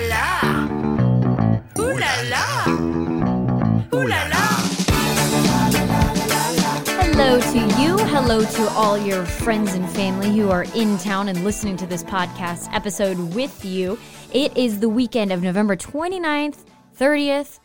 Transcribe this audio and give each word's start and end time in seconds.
la 0.00 0.08
la. 0.08 0.66
Ooh 1.78 1.96
la 1.98 2.12
la. 2.28 2.68
Ooh 3.94 4.06
la 4.06 4.22
la. 4.28 4.44
Hello 7.00 7.40
to 7.40 7.58
you. 7.80 7.96
Hello 8.08 8.44
to 8.44 8.68
all 8.70 8.98
your 8.98 9.24
friends 9.24 9.74
and 9.74 9.88
family 9.90 10.36
who 10.36 10.50
are 10.50 10.64
in 10.74 10.98
town 10.98 11.28
and 11.28 11.44
listening 11.44 11.76
to 11.78 11.86
this 11.86 12.02
podcast 12.04 12.68
episode 12.74 13.18
with 13.34 13.64
you. 13.64 13.98
It 14.32 14.56
is 14.56 14.80
the 14.80 14.88
weekend 14.88 15.32
of 15.32 15.42
November 15.42 15.76
29th, 15.76 16.64
30th. 16.98 17.58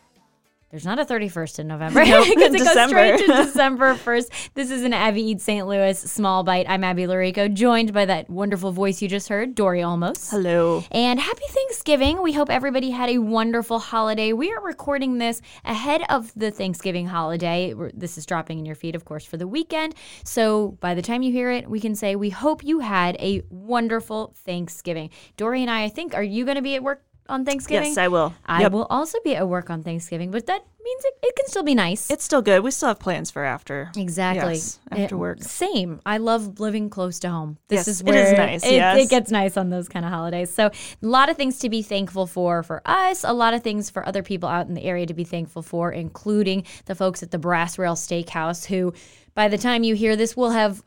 There's 0.72 0.86
not 0.86 0.98
a 0.98 1.04
31st 1.04 1.58
in 1.58 1.66
November. 1.68 2.02
Nope, 2.12 2.28
because 2.34 2.54
it 2.60 2.64
goes 2.64 2.88
straight 2.88 3.18
to 3.18 3.26
December 3.26 3.94
1st. 4.06 4.50
This 4.54 4.70
is 4.70 4.84
an 4.84 4.94
Abby 4.94 5.20
Eats 5.20 5.44
St. 5.44 5.66
Louis 5.66 5.98
small 5.98 6.44
bite. 6.44 6.64
I'm 6.66 6.82
Abby 6.82 7.02
Llorico, 7.02 7.52
joined 7.52 7.92
by 7.92 8.06
that 8.06 8.30
wonderful 8.30 8.72
voice 8.72 9.02
you 9.02 9.08
just 9.08 9.28
heard, 9.28 9.54
Dory 9.54 9.82
Almost. 9.82 10.30
Hello. 10.30 10.82
And 10.90 11.20
happy 11.20 11.44
Thanksgiving. 11.46 12.22
We 12.22 12.32
hope 12.32 12.48
everybody 12.48 12.88
had 12.88 13.10
a 13.10 13.18
wonderful 13.18 13.80
holiday. 13.80 14.32
We 14.32 14.50
are 14.50 14.62
recording 14.62 15.18
this 15.18 15.42
ahead 15.66 16.04
of 16.08 16.32
the 16.34 16.50
Thanksgiving 16.50 17.06
holiday. 17.06 17.74
This 17.92 18.16
is 18.16 18.24
dropping 18.24 18.58
in 18.58 18.64
your 18.64 18.74
feed, 18.74 18.94
of 18.94 19.04
course, 19.04 19.26
for 19.26 19.36
the 19.36 19.46
weekend. 19.46 19.94
So 20.24 20.78
by 20.80 20.94
the 20.94 21.02
time 21.02 21.22
you 21.22 21.32
hear 21.32 21.50
it, 21.50 21.68
we 21.68 21.80
can 21.80 21.94
say 21.94 22.16
we 22.16 22.30
hope 22.30 22.64
you 22.64 22.78
had 22.78 23.16
a 23.16 23.42
wonderful 23.50 24.34
Thanksgiving. 24.46 25.10
Dory 25.36 25.60
and 25.60 25.70
I, 25.70 25.84
I 25.84 25.88
think, 25.90 26.14
are 26.14 26.22
you 26.22 26.46
going 26.46 26.56
to 26.56 26.62
be 26.62 26.76
at 26.76 26.82
work 26.82 27.04
on 27.32 27.44
Thanksgiving? 27.44 27.88
Yes, 27.90 27.98
I 27.98 28.08
will. 28.08 28.34
I 28.46 28.62
Yep. 28.62 28.72
will 28.72 28.86
also 28.90 29.18
be 29.24 29.34
at 29.34 29.48
work 29.48 29.70
on 29.70 29.82
Thanksgiving, 29.82 30.30
but 30.30 30.46
that 30.46 30.64
means 30.84 31.04
it, 31.04 31.14
it 31.22 31.36
can 31.36 31.46
still 31.46 31.62
be 31.62 31.74
nice. 31.74 32.10
It's 32.10 32.24
still 32.24 32.42
good. 32.42 32.62
We 32.64 32.70
still 32.72 32.88
have 32.88 32.98
plans 32.98 33.30
for 33.30 33.44
after. 33.44 33.90
Exactly. 33.96 34.54
Yes, 34.54 34.78
after 34.90 35.14
It- 35.14 35.18
work. 35.18 35.42
Same. 35.42 36.00
I 36.04 36.18
love 36.18 36.58
living 36.60 36.90
close 36.90 37.18
to 37.20 37.30
home. 37.30 37.56
This 37.68 37.78
Yes, 37.80 37.88
is 37.88 38.00
it 38.00 38.06
where 38.06 38.32
is 38.32 38.38
nice, 38.38 38.64
It, 38.64 38.74
yes. 38.74 38.98
it 39.00 39.08
gets 39.10 39.30
nice 39.30 39.56
on 39.56 39.70
those 39.70 39.88
kind 39.88 40.04
of 40.04 40.10
holidays. 40.10 40.52
So 40.52 40.66
a 40.66 40.72
lot 41.00 41.28
of 41.28 41.36
things 41.36 41.58
to 41.60 41.68
be 41.68 41.82
thankful 41.82 42.26
for 42.26 42.62
for 42.62 42.82
us. 42.84 43.24
A 43.24 43.32
lot 43.32 43.54
of 43.54 43.62
things 43.62 43.90
for 43.90 44.06
other 44.06 44.22
people 44.22 44.48
out 44.48 44.66
in 44.68 44.74
the 44.74 44.84
area 44.84 45.06
to 45.06 45.14
be 45.14 45.24
thankful 45.24 45.62
for, 45.62 45.92
including 45.92 46.64
the 46.86 46.94
folks 46.94 47.22
at 47.22 47.30
the 47.30 47.38
Brass 47.38 47.78
Rail 47.78 47.94
Steakhouse, 47.94 48.66
who, 48.66 48.92
by 49.34 49.48
the 49.48 49.58
time 49.58 49.84
you 49.84 49.94
hear 49.94 50.16
this, 50.16 50.36
will 50.36 50.50
have. 50.50 50.82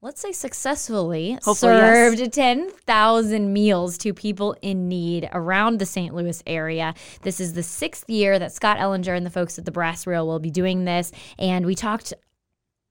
Let's 0.00 0.20
say 0.20 0.30
successfully 0.30 1.38
Hopefully, 1.42 1.72
yes. 1.72 2.18
served 2.18 2.32
10,000 2.32 3.52
meals 3.52 3.98
to 3.98 4.14
people 4.14 4.54
in 4.62 4.88
need 4.88 5.28
around 5.32 5.80
the 5.80 5.86
St. 5.86 6.14
Louis 6.14 6.40
area. 6.46 6.94
This 7.22 7.40
is 7.40 7.54
the 7.54 7.64
sixth 7.64 8.08
year 8.08 8.38
that 8.38 8.52
Scott 8.52 8.78
Ellinger 8.78 9.16
and 9.16 9.26
the 9.26 9.30
folks 9.30 9.58
at 9.58 9.64
the 9.64 9.72
Brass 9.72 10.06
Rail 10.06 10.24
will 10.24 10.38
be 10.38 10.52
doing 10.52 10.84
this. 10.84 11.10
And 11.36 11.66
we 11.66 11.74
talked 11.74 12.14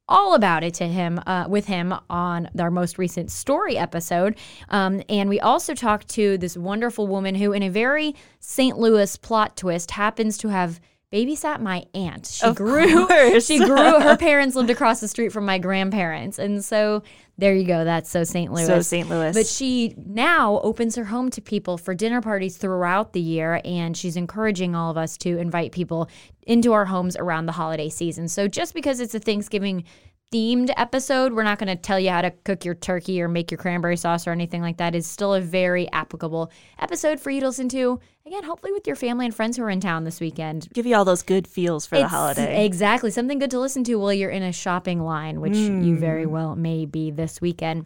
all 0.09 0.35
about 0.35 0.65
it 0.65 0.73
to 0.73 0.87
him 0.87 1.21
uh, 1.25 1.45
with 1.47 1.67
him 1.67 1.93
on 2.09 2.49
our 2.59 2.71
most 2.71 2.97
recent 2.97 3.31
story 3.31 3.77
episode 3.77 4.37
um, 4.69 5.01
and 5.09 5.27
we 5.27 5.37
also 5.37 5.73
talked 5.73 6.07
to 6.07 6.37
this 6.37 6.55
wonderful 6.55 7.07
woman 7.07 7.35
who 7.35 7.51
in 7.51 7.61
a 7.61 7.69
very 7.69 8.15
st 8.39 8.77
louis 8.77 9.17
plot 9.17 9.57
twist 9.57 9.91
happens 9.91 10.37
to 10.37 10.47
have 10.47 10.79
babysat 11.13 11.61
my 11.61 11.85
aunt 11.93 12.25
she 12.25 12.45
Of 12.45 12.55
grew 12.55 13.07
course. 13.07 13.45
she 13.45 13.59
grew 13.59 13.75
her 13.99 14.17
parents 14.29 14.55
lived 14.55 14.69
across 14.69 14.99
the 14.99 15.07
street 15.07 15.31
from 15.31 15.45
my 15.45 15.57
grandparents 15.57 16.37
and 16.37 16.63
so 16.65 17.01
there 17.37 17.55
you 17.55 17.65
go 17.65 17.85
that's 17.85 18.09
so 18.09 18.23
st 18.25 18.51
louis 18.51 18.65
So 18.65 18.81
St. 18.81 19.07
Louis. 19.09 19.33
but 19.33 19.47
she 19.47 19.93
now 20.05 20.59
opens 20.61 20.95
her 20.95 21.05
home 21.05 21.29
to 21.31 21.41
people 21.41 21.77
for 21.77 21.93
dinner 21.95 22.19
parties 22.21 22.57
throughout 22.57 23.13
the 23.13 23.21
year, 23.21 23.61
and 23.63 23.95
she's 23.95 24.17
encouraging 24.17 24.75
all 24.75 24.89
of 24.91 24.97
us 24.97 25.17
to 25.19 25.37
invite 25.37 25.71
people 25.71 26.09
into 26.47 26.73
our 26.73 26.85
homes 26.85 27.15
around 27.15 27.45
the 27.45 27.51
holiday 27.51 27.89
season. 27.89 28.27
So 28.27 28.47
just 28.47 28.73
because 28.73 28.99
it's 28.99 29.13
a 29.15 29.19
Thanksgiving 29.19 29.83
themed 30.31 30.71
episode, 30.75 31.33
we're 31.33 31.43
not 31.43 31.57
going 31.57 31.67
to 31.69 31.81
tell 31.81 31.99
you 31.99 32.09
how 32.09 32.21
to 32.21 32.31
cook 32.43 32.65
your 32.65 32.75
turkey 32.75 33.21
or 33.21 33.27
make 33.29 33.49
your 33.49 33.57
cranberry 33.57 33.95
sauce 33.95 34.27
or 34.27 34.31
anything 34.31 34.61
like 34.61 34.77
that. 34.77 34.93
It's 34.93 35.07
still 35.07 35.33
a 35.33 35.39
very 35.41 35.89
applicable 35.93 36.51
episode 36.79 37.19
for 37.19 37.29
you 37.31 37.39
to 37.41 37.47
listen 37.47 37.69
to. 37.69 37.99
Again, 38.25 38.43
hopefully 38.43 38.73
with 38.73 38.85
your 38.85 38.97
family 38.97 39.25
and 39.25 39.33
friends 39.33 39.55
who 39.55 39.63
are 39.63 39.69
in 39.69 39.79
town 39.79 40.03
this 40.03 40.19
weekend. 40.19 40.67
give 40.73 40.85
you 40.85 40.95
all 40.95 41.05
those 41.05 41.23
good 41.23 41.47
feels 41.47 41.85
for 41.85 41.97
the 41.97 42.07
holiday. 42.09 42.65
Exactly. 42.65 43.09
Something 43.09 43.39
good 43.39 43.51
to 43.51 43.59
listen 43.59 43.85
to 43.85 43.95
while 43.95 44.11
you're 44.11 44.29
in 44.29 44.43
a 44.43 44.51
shopping 44.51 45.01
line, 45.01 45.39
which 45.39 45.55
you 45.55 45.95
very 45.95 46.25
Mm. 46.25 46.29
well 46.31 46.55
may 46.57 46.85
be 46.85 47.09
this 47.09 47.39
weekend. 47.39 47.85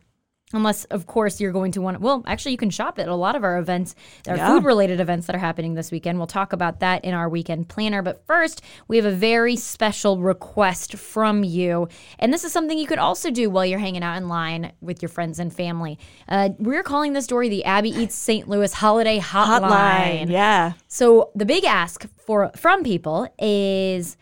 Unless, 0.54 0.86
of 0.86 1.08
course, 1.08 1.40
you're 1.40 1.52
going 1.52 1.72
to 1.74 1.82
want. 1.82 2.02
Well, 2.02 2.24
actually, 2.26 2.52
you 2.54 2.58
can 2.58 2.70
shop 2.70 3.00
at 3.00 3.08
a 3.08 3.16
lot 3.16 3.36
of 3.36 3.44
our 3.44 3.58
events, 3.58 3.96
our 4.28 4.36
Yeah. 4.38 4.48
food-related 4.48 5.00
events 5.00 5.28
that 5.28 5.36
are 5.36 5.40
happening 5.40 5.74
this 5.74 5.92
weekend. 5.92 6.18
We'll 6.18 6.28
talk 6.28 6.54
about 6.54 6.80
that 6.82 7.04
in 7.06 7.14
our 7.14 7.30
weekend 7.30 7.70
planner. 7.70 8.02
But 8.02 8.26
first, 8.26 8.62
we 8.88 8.98
have 8.98 9.06
a 9.06 9.12
very 9.12 9.56
special 9.56 10.20
request 10.20 10.96
from 10.96 11.44
you, 11.44 11.88
and 12.20 12.34
this 12.34 12.44
is 12.44 12.52
something 12.52 12.78
you 12.78 12.88
could 12.88 13.00
also 13.00 13.32
do 13.32 13.50
while 13.50 13.66
you're 13.66 13.80
hanging 13.80 14.04
out 14.04 14.18
in 14.18 14.28
line 14.28 14.72
with 14.82 15.02
your 15.02 15.10
friends 15.10 15.40
and 15.40 15.54
family. 15.54 15.98
Uh, 16.28 16.50
we're 16.60 16.84
calling 16.84 17.14
this 17.14 17.26
story 17.26 17.50
the 17.50 17.66
Abby 17.66 17.90
Eats 17.90 18.16
St. 18.16 18.48
Louis 18.48 18.74
Holiday 18.74 19.20
Hotline. 19.20 19.62
Hotline. 19.62 20.30
Yeah. 20.30 20.74
So 20.88 21.32
the 21.36 21.46
big 21.46 21.64
ask 21.66 22.08
for 22.18 22.52
from 22.56 22.84
people 22.84 23.28
is 23.40 24.18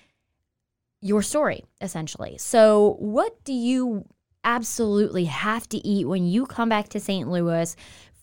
your 1.01 1.21
story 1.21 1.63
essentially. 1.81 2.37
So 2.37 2.95
what 2.99 3.43
do 3.45 3.53
you 3.53 4.05
absolutely 4.49 5.25
have 5.25 5.69
to 5.69 5.77
eat 5.87 6.07
when 6.07 6.25
you 6.25 6.45
come 6.45 6.69
back 6.69 6.89
to 6.89 6.99
St. 6.99 7.29
Louis 7.29 7.75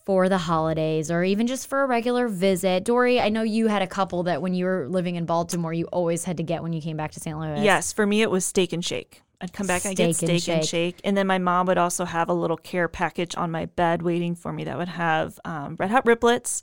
for 0.05 0.27
the 0.27 0.37
holidays 0.37 1.09
or 1.09 1.23
even 1.23 1.47
just 1.47 1.67
for 1.67 1.83
a 1.83 1.87
regular 1.87 2.27
visit? 2.27 2.83
Dory, 2.83 3.19
I 3.21 3.29
know 3.29 3.43
you 3.43 3.67
had 3.67 3.81
a 3.81 3.87
couple 3.87 4.23
that 4.23 4.41
when 4.41 4.53
you 4.53 4.65
were 4.65 4.87
living 4.89 5.15
in 5.15 5.25
Baltimore 5.25 5.73
you 5.73 5.85
always 5.85 6.25
had 6.25 6.37
to 6.37 6.43
get 6.43 6.63
when 6.63 6.73
you 6.73 6.81
came 6.81 6.97
back 6.97 7.11
to 7.11 7.19
St. 7.21 7.37
Louis. 7.39 7.63
Yes. 7.63 7.93
For 7.93 8.05
me, 8.05 8.21
it 8.21 8.29
was 8.29 8.45
steak 8.45 8.73
and 8.73 8.83
shake. 8.83 9.21
I'd 9.39 9.53
come 9.53 9.67
back, 9.67 9.85
I'd 9.85 9.95
get 9.95 10.15
Steak 10.15 10.29
and 10.29 10.41
steak 10.41 10.55
and 10.55 10.65
shake. 10.65 10.95
shake. 10.95 11.01
And 11.03 11.15
then 11.15 11.27
my 11.27 11.37
mom 11.37 11.67
would 11.67 11.77
also 11.77 12.05
have 12.05 12.27
a 12.27 12.33
little 12.33 12.57
care 12.57 12.87
package 12.87 13.35
on 13.35 13.51
my 13.51 13.67
bed 13.67 14.01
waiting 14.01 14.35
for 14.35 14.51
me 14.51 14.65
that 14.65 14.77
would 14.77 14.87
have 14.89 15.39
um, 15.45 15.75
red 15.79 15.91
hot 15.91 16.05
riblets. 16.05 16.61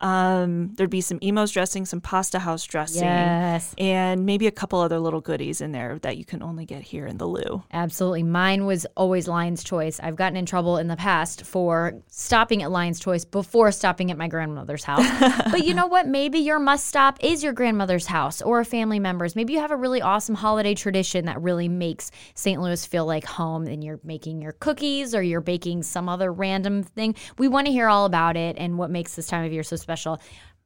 Um, 0.00 0.74
there'd 0.74 0.90
be 0.90 1.00
some 1.00 1.18
Imo's 1.22 1.50
dressing, 1.50 1.86
some 1.86 2.00
pasta 2.00 2.38
house 2.38 2.64
dressing, 2.64 3.04
Yes. 3.04 3.74
and 3.78 4.26
maybe 4.26 4.46
a 4.46 4.50
couple 4.50 4.80
other 4.80 4.98
little 4.98 5.20
goodies 5.22 5.60
in 5.62 5.72
there 5.72 5.98
that 6.00 6.18
you 6.18 6.24
can 6.26 6.42
only 6.42 6.66
get 6.66 6.82
here 6.82 7.06
in 7.06 7.16
the 7.16 7.26
Lou. 7.26 7.62
Absolutely. 7.72 8.22
Mine 8.22 8.66
was 8.66 8.86
always 8.96 9.28
Lion's 9.28 9.64
Choice. 9.64 10.00
I've 10.02 10.16
gotten 10.16 10.36
in 10.36 10.44
trouble 10.44 10.76
in 10.76 10.88
the 10.88 10.96
past 10.96 11.46
for 11.46 11.94
stopping 12.08 12.62
at 12.62 12.70
Lion's 12.70 13.00
Choice 13.00 13.24
before 13.24 13.72
stopping 13.72 14.10
at 14.10 14.18
my 14.18 14.28
grandmother's 14.28 14.84
house. 14.84 15.06
but 15.50 15.64
you 15.64 15.72
know 15.72 15.86
what? 15.86 16.06
Maybe 16.06 16.38
your 16.40 16.58
must 16.58 16.86
stop 16.86 17.16
is 17.24 17.42
your 17.42 17.54
grandmother's 17.54 18.06
house 18.06 18.42
or 18.42 18.60
a 18.60 18.64
family 18.64 18.98
member's. 18.98 19.34
Maybe 19.34 19.54
you 19.54 19.60
have 19.60 19.70
a 19.70 19.76
really 19.76 20.02
awesome 20.02 20.34
holiday 20.34 20.74
tradition 20.74 21.24
that 21.26 21.40
really 21.40 21.68
makes 21.68 22.10
St. 22.34 22.60
Louis 22.60 22.84
feel 22.84 23.06
like 23.06 23.24
home 23.24 23.66
and 23.66 23.82
you're 23.82 24.00
making 24.04 24.42
your 24.42 24.52
cookies 24.52 25.14
or 25.14 25.22
you're 25.22 25.40
baking 25.40 25.82
some 25.82 26.10
other 26.10 26.30
random 26.30 26.82
thing. 26.82 27.14
We 27.38 27.48
want 27.48 27.68
to 27.68 27.72
hear 27.72 27.88
all 27.88 28.04
about 28.04 28.36
it 28.36 28.56
and 28.58 28.76
what 28.76 28.90
makes 28.90 29.14
this 29.14 29.28
time 29.28 29.46
of 29.46 29.52
year 29.52 29.62
so 29.62 29.76
special. 29.76 29.93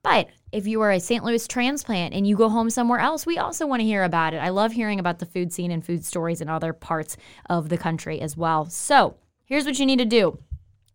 But 0.02 0.28
if 0.52 0.66
you 0.66 0.80
are 0.80 0.92
a 0.92 1.00
St. 1.00 1.24
Louis 1.24 1.46
transplant 1.46 2.14
and 2.14 2.26
you 2.26 2.36
go 2.36 2.48
home 2.48 2.70
somewhere 2.70 3.00
else, 3.00 3.26
we 3.26 3.38
also 3.38 3.66
want 3.66 3.80
to 3.80 3.86
hear 3.86 4.04
about 4.04 4.32
it. 4.32 4.38
I 4.38 4.50
love 4.50 4.72
hearing 4.72 5.00
about 5.00 5.18
the 5.18 5.26
food 5.26 5.52
scene 5.52 5.70
and 5.70 5.84
food 5.84 6.04
stories 6.04 6.40
in 6.40 6.48
other 6.48 6.72
parts 6.72 7.16
of 7.50 7.68
the 7.68 7.78
country 7.78 8.20
as 8.20 8.36
well. 8.36 8.66
So 8.66 9.16
here's 9.44 9.66
what 9.66 9.78
you 9.78 9.86
need 9.86 9.98
to 9.98 10.04
do. 10.04 10.38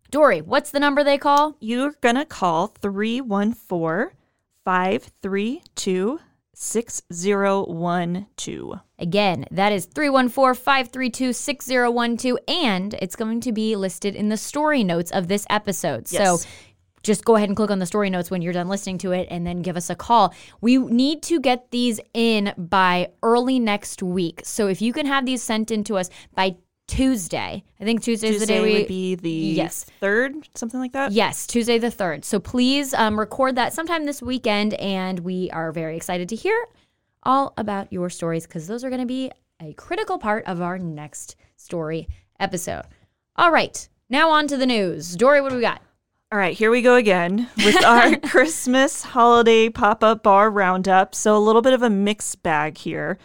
Dory, 0.10 0.42
what's 0.42 0.72
the 0.72 0.80
number 0.80 1.04
they 1.04 1.18
call? 1.18 1.58
You're 1.60 1.94
going 2.02 2.16
to 2.16 2.26
call 2.26 2.68
314 2.68 4.16
532 4.64 6.20
6012. 6.56 8.80
Again, 9.00 9.46
that 9.52 9.74
is 9.74 9.86
314 9.86 10.64
532 10.64 11.34
6012, 11.34 12.38
and 12.48 12.94
it's 12.96 13.16
going 13.16 13.42
to 13.42 13.52
be 13.52 13.76
listed 13.76 14.16
in 14.16 14.30
the 14.30 14.38
story 14.38 14.84
notes 14.84 15.12
of 15.12 15.28
this 15.28 15.46
episode. 15.50 16.12
Yes. 16.12 16.44
So 16.44 16.50
just 17.04 17.26
go 17.26 17.36
ahead 17.36 17.50
and 17.50 17.56
click 17.56 17.70
on 17.70 17.80
the 17.80 17.86
story 17.86 18.10
notes 18.10 18.32
when 18.32 18.42
you're 18.42 18.54
done 18.54 18.70
listening 18.70 18.98
to 19.00 19.12
it 19.12 19.28
and 19.30 19.46
then 19.46 19.62
give 19.62 19.76
us 19.78 19.90
a 19.90 19.96
call. 19.96 20.34
We 20.62 20.78
need 20.78 21.22
to 21.24 21.40
get 21.40 21.70
these 21.72 22.00
in 22.14 22.54
by 22.58 23.10
early 23.22 23.60
next 23.60 24.02
week. 24.02 24.42
So 24.46 24.68
if 24.68 24.82
you 24.82 24.94
can 24.94 25.06
have 25.06 25.26
these 25.26 25.44
sent 25.44 25.70
in 25.70 25.84
to 25.86 25.98
us 25.98 26.10
by 26.34 26.56
Tuesday, 26.88 27.64
I 27.80 27.84
think 27.84 28.02
Tuesday's 28.04 28.34
the 28.34 28.40
Tuesday 28.46 28.56
day 28.60 28.62
we 28.62 28.74
would 28.80 28.88
be 28.88 29.16
the 29.16 29.30
Yes. 29.30 29.86
third, 30.00 30.48
something 30.56 30.80
like 30.80 30.92
that. 30.94 31.12
Yes, 31.12 31.48
Tuesday 31.48 31.78
the 31.78 31.88
3rd. 31.88 32.24
So 32.26 32.40
please 32.40 32.94
um, 32.94 33.20
record 33.20 33.56
that 33.56 33.74
sometime 33.74 34.06
this 34.06 34.22
weekend, 34.22 34.74
and 34.76 35.20
we 35.20 35.50
are 35.52 35.72
very 35.72 35.96
excited 35.98 36.30
to 36.30 36.36
hear 36.36 36.68
all 37.24 37.54
about 37.58 37.92
your 37.92 38.10
stories 38.10 38.46
because 38.46 38.68
those 38.68 38.84
are 38.84 38.90
going 38.90 39.02
to 39.02 39.08
be 39.08 39.32
a 39.62 39.74
critical 39.74 40.18
part 40.18 40.46
of 40.46 40.62
our 40.62 40.78
next 40.78 41.36
story 41.56 42.08
episode. 42.40 42.84
All 43.38 43.52
right, 43.52 43.88
now 44.10 44.30
on 44.30 44.48
to 44.48 44.58
the 44.58 44.66
news. 44.66 45.16
Dory, 45.16 45.42
what 45.42 45.50
do 45.50 45.56
we 45.56 45.62
got? 45.62 45.82
All 46.34 46.40
right, 46.40 46.58
here 46.58 46.72
we 46.72 46.82
go 46.82 46.96
again 46.96 47.48
with 47.58 47.76
our 47.86 48.16
Christmas 48.16 49.04
holiday 49.04 49.70
pop 49.70 50.04
up 50.04 50.24
bar 50.24 50.50
roundup. 50.50 51.14
So, 51.14 51.38
a 51.38 51.40
little 51.40 51.62
bit 51.62 51.74
of 51.74 51.84
a 51.84 51.92
mixed 51.92 52.42
bag 52.42 52.76
here. 52.76 53.20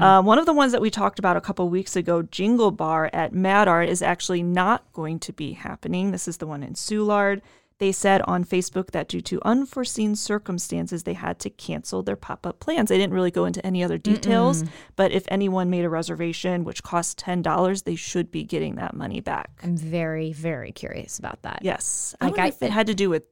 Uh, 0.00 0.22
one 0.22 0.38
of 0.38 0.46
the 0.46 0.54
ones 0.54 0.72
that 0.72 0.80
we 0.80 0.88
talked 0.88 1.18
about 1.18 1.36
a 1.36 1.42
couple 1.42 1.68
weeks 1.68 1.94
ago, 1.94 2.22
Jingle 2.22 2.70
Bar 2.70 3.10
at 3.12 3.34
Mad 3.34 3.68
Art, 3.68 3.90
is 3.90 4.00
actually 4.00 4.42
not 4.42 4.90
going 4.94 5.18
to 5.18 5.32
be 5.34 5.52
happening. 5.52 6.10
This 6.10 6.26
is 6.26 6.38
the 6.38 6.46
one 6.46 6.62
in 6.62 6.72
Soulard. 6.72 7.42
They 7.84 7.92
said 7.92 8.22
on 8.22 8.46
Facebook 8.46 8.92
that 8.92 9.08
due 9.08 9.20
to 9.20 9.40
unforeseen 9.44 10.16
circumstances, 10.16 11.02
they 11.02 11.12
had 11.12 11.38
to 11.40 11.50
cancel 11.50 12.02
their 12.02 12.16
pop 12.16 12.46
up 12.46 12.58
plans. 12.58 12.88
They 12.88 12.96
didn't 12.96 13.12
really 13.12 13.30
go 13.30 13.44
into 13.44 13.60
any 13.66 13.84
other 13.84 13.98
details, 13.98 14.64
but 14.96 15.12
if 15.12 15.26
anyone 15.28 15.68
made 15.68 15.84
a 15.84 15.90
reservation, 15.90 16.64
which 16.64 16.82
cost 16.82 17.18
$10, 17.18 17.84
they 17.84 17.94
should 17.94 18.30
be 18.30 18.42
getting 18.42 18.76
that 18.76 18.94
money 18.94 19.20
back. 19.20 19.50
I'm 19.62 19.76
very, 19.76 20.32
very 20.32 20.72
curious 20.72 21.18
about 21.18 21.42
that. 21.42 21.58
Yes. 21.60 22.14
I 22.22 22.28
Like, 22.28 22.38
I- 22.38 22.46
if 22.48 22.62
it 22.62 22.70
had 22.70 22.86
to 22.86 22.94
do 22.94 23.10
with 23.10 23.24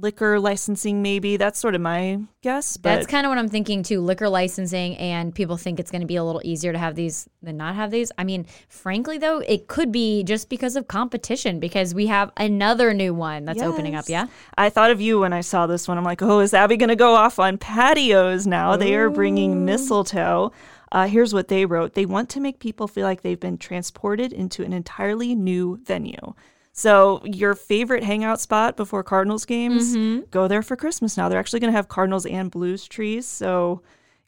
liquor 0.00 0.38
licensing, 0.38 1.02
maybe. 1.02 1.36
That's 1.36 1.58
sort 1.58 1.74
of 1.74 1.80
my 1.80 2.20
guess. 2.42 2.76
But 2.76 2.94
That's 2.94 3.06
kind 3.06 3.26
of 3.26 3.30
what 3.30 3.38
I'm 3.38 3.48
thinking 3.48 3.82
too. 3.82 4.00
Liquor 4.00 4.28
licensing, 4.28 4.96
and 4.96 5.34
people 5.34 5.56
think 5.56 5.80
it's 5.80 5.90
going 5.90 6.00
to 6.00 6.06
be 6.06 6.16
a 6.16 6.24
little 6.24 6.42
easier 6.44 6.72
to 6.72 6.78
have 6.78 6.94
these 6.94 7.28
than 7.42 7.56
not 7.56 7.74
have 7.74 7.90
these. 7.90 8.12
I 8.18 8.24
mean, 8.24 8.46
frankly, 8.68 9.18
though, 9.18 9.40
it 9.40 9.68
could 9.68 9.92
be 9.92 10.22
just 10.22 10.48
because 10.48 10.76
of 10.76 10.88
competition 10.88 11.60
because 11.60 11.94
we 11.94 12.06
have 12.06 12.30
another 12.36 12.92
new 12.94 13.14
one 13.14 13.44
that's 13.44 13.62
opening 13.62 13.94
up. 13.94 14.04
Yeah. 14.08 14.26
I 14.56 14.70
thought 14.70 14.90
of 14.90 15.00
you 15.00 15.20
when 15.20 15.32
I 15.32 15.40
saw 15.40 15.66
this 15.66 15.88
one. 15.88 15.98
I'm 15.98 16.04
like, 16.04 16.22
oh, 16.22 16.40
is 16.40 16.54
Abby 16.54 16.76
going 16.76 16.88
to 16.88 16.96
go 16.96 17.14
off 17.14 17.38
on 17.38 17.58
Paddy 17.58 18.14
O's 18.14 18.46
now? 18.46 18.76
They 18.76 18.94
are 18.94 19.10
bringing 19.10 19.64
mistletoe. 19.64 20.52
Uh, 20.92 21.06
here's 21.08 21.34
what 21.34 21.48
they 21.48 21.66
wrote 21.66 21.94
They 21.94 22.06
want 22.06 22.28
to 22.30 22.40
make 22.40 22.58
people 22.58 22.86
feel 22.88 23.04
like 23.04 23.22
they've 23.22 23.40
been 23.40 23.58
transported 23.58 24.32
into 24.32 24.62
an 24.62 24.72
entirely 24.72 25.34
new 25.34 25.78
venue. 25.82 26.34
So, 26.78 27.22
your 27.24 27.54
favorite 27.54 28.04
hangout 28.04 28.38
spot 28.38 28.76
before 28.76 29.02
Cardinals 29.02 29.46
games, 29.46 29.96
go 30.30 30.46
there 30.46 30.62
for 30.62 30.76
Christmas 30.76 31.16
now. 31.16 31.28
They're 31.30 31.40
actually 31.40 31.60
going 31.60 31.72
to 31.72 31.76
have 31.76 31.88
Cardinals 31.88 32.26
and 32.26 32.50
Blues 32.50 32.86
trees. 32.86 33.26
So, 33.26 33.80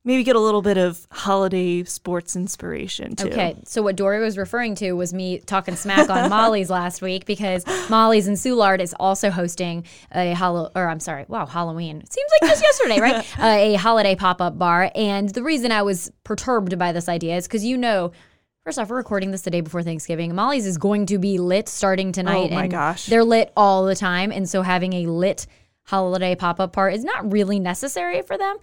maybe 0.02 0.24
get 0.24 0.34
a 0.34 0.40
little 0.40 0.62
bit 0.62 0.78
of 0.78 1.06
holiday 1.12 1.84
sports 1.84 2.34
inspiration 2.34 3.14
too. 3.14 3.28
Okay, 3.28 3.60
so 3.66 3.82
what 3.82 3.94
Dory 3.96 4.20
was 4.20 4.38
referring 4.38 4.74
to 4.76 4.92
was 4.92 5.12
me 5.12 5.40
talking 5.40 5.76
smack 5.76 6.08
on 6.08 6.30
Molly's 6.30 6.70
last 6.70 7.02
week 7.02 7.26
because 7.26 7.66
Molly's 7.90 8.26
in 8.26 8.34
Soulard 8.34 8.80
is 8.80 8.94
also 8.98 9.28
hosting 9.28 9.84
a 10.14 10.32
hollow, 10.32 10.70
or 10.74 10.88
I'm 10.88 11.00
sorry, 11.00 11.26
wow, 11.28 11.44
Halloween. 11.44 12.00
It 12.00 12.10
seems 12.10 12.30
like 12.40 12.50
just 12.50 12.62
yesterday, 12.62 13.00
right? 13.00 13.26
Uh, 13.38 13.46
a 13.46 13.74
holiday 13.74 14.14
pop 14.16 14.40
up 14.40 14.58
bar, 14.58 14.90
and 14.94 15.28
the 15.28 15.42
reason 15.42 15.70
I 15.70 15.82
was 15.82 16.10
perturbed 16.24 16.78
by 16.78 16.92
this 16.92 17.08
idea 17.10 17.36
is 17.36 17.46
because 17.46 17.64
you 17.64 17.76
know. 17.76 18.12
First 18.68 18.78
off, 18.78 18.90
we're 18.90 18.96
recording 18.96 19.30
this 19.30 19.40
the 19.40 19.50
day 19.50 19.62
before 19.62 19.82
Thanksgiving. 19.82 20.34
Molly's 20.34 20.66
is 20.66 20.76
going 20.76 21.06
to 21.06 21.16
be 21.16 21.38
lit 21.38 21.70
starting 21.70 22.12
tonight. 22.12 22.50
Oh 22.50 22.54
my 22.54 22.64
and 22.64 22.70
gosh. 22.70 23.06
They're 23.06 23.24
lit 23.24 23.50
all 23.56 23.86
the 23.86 23.94
time. 23.94 24.30
And 24.30 24.46
so 24.46 24.60
having 24.60 24.92
a 24.92 25.06
lit 25.06 25.46
holiday 25.84 26.34
pop 26.34 26.60
up 26.60 26.74
part 26.74 26.92
is 26.92 27.02
not 27.02 27.32
really 27.32 27.58
necessary 27.60 28.20
for 28.20 28.36
them 28.36 28.58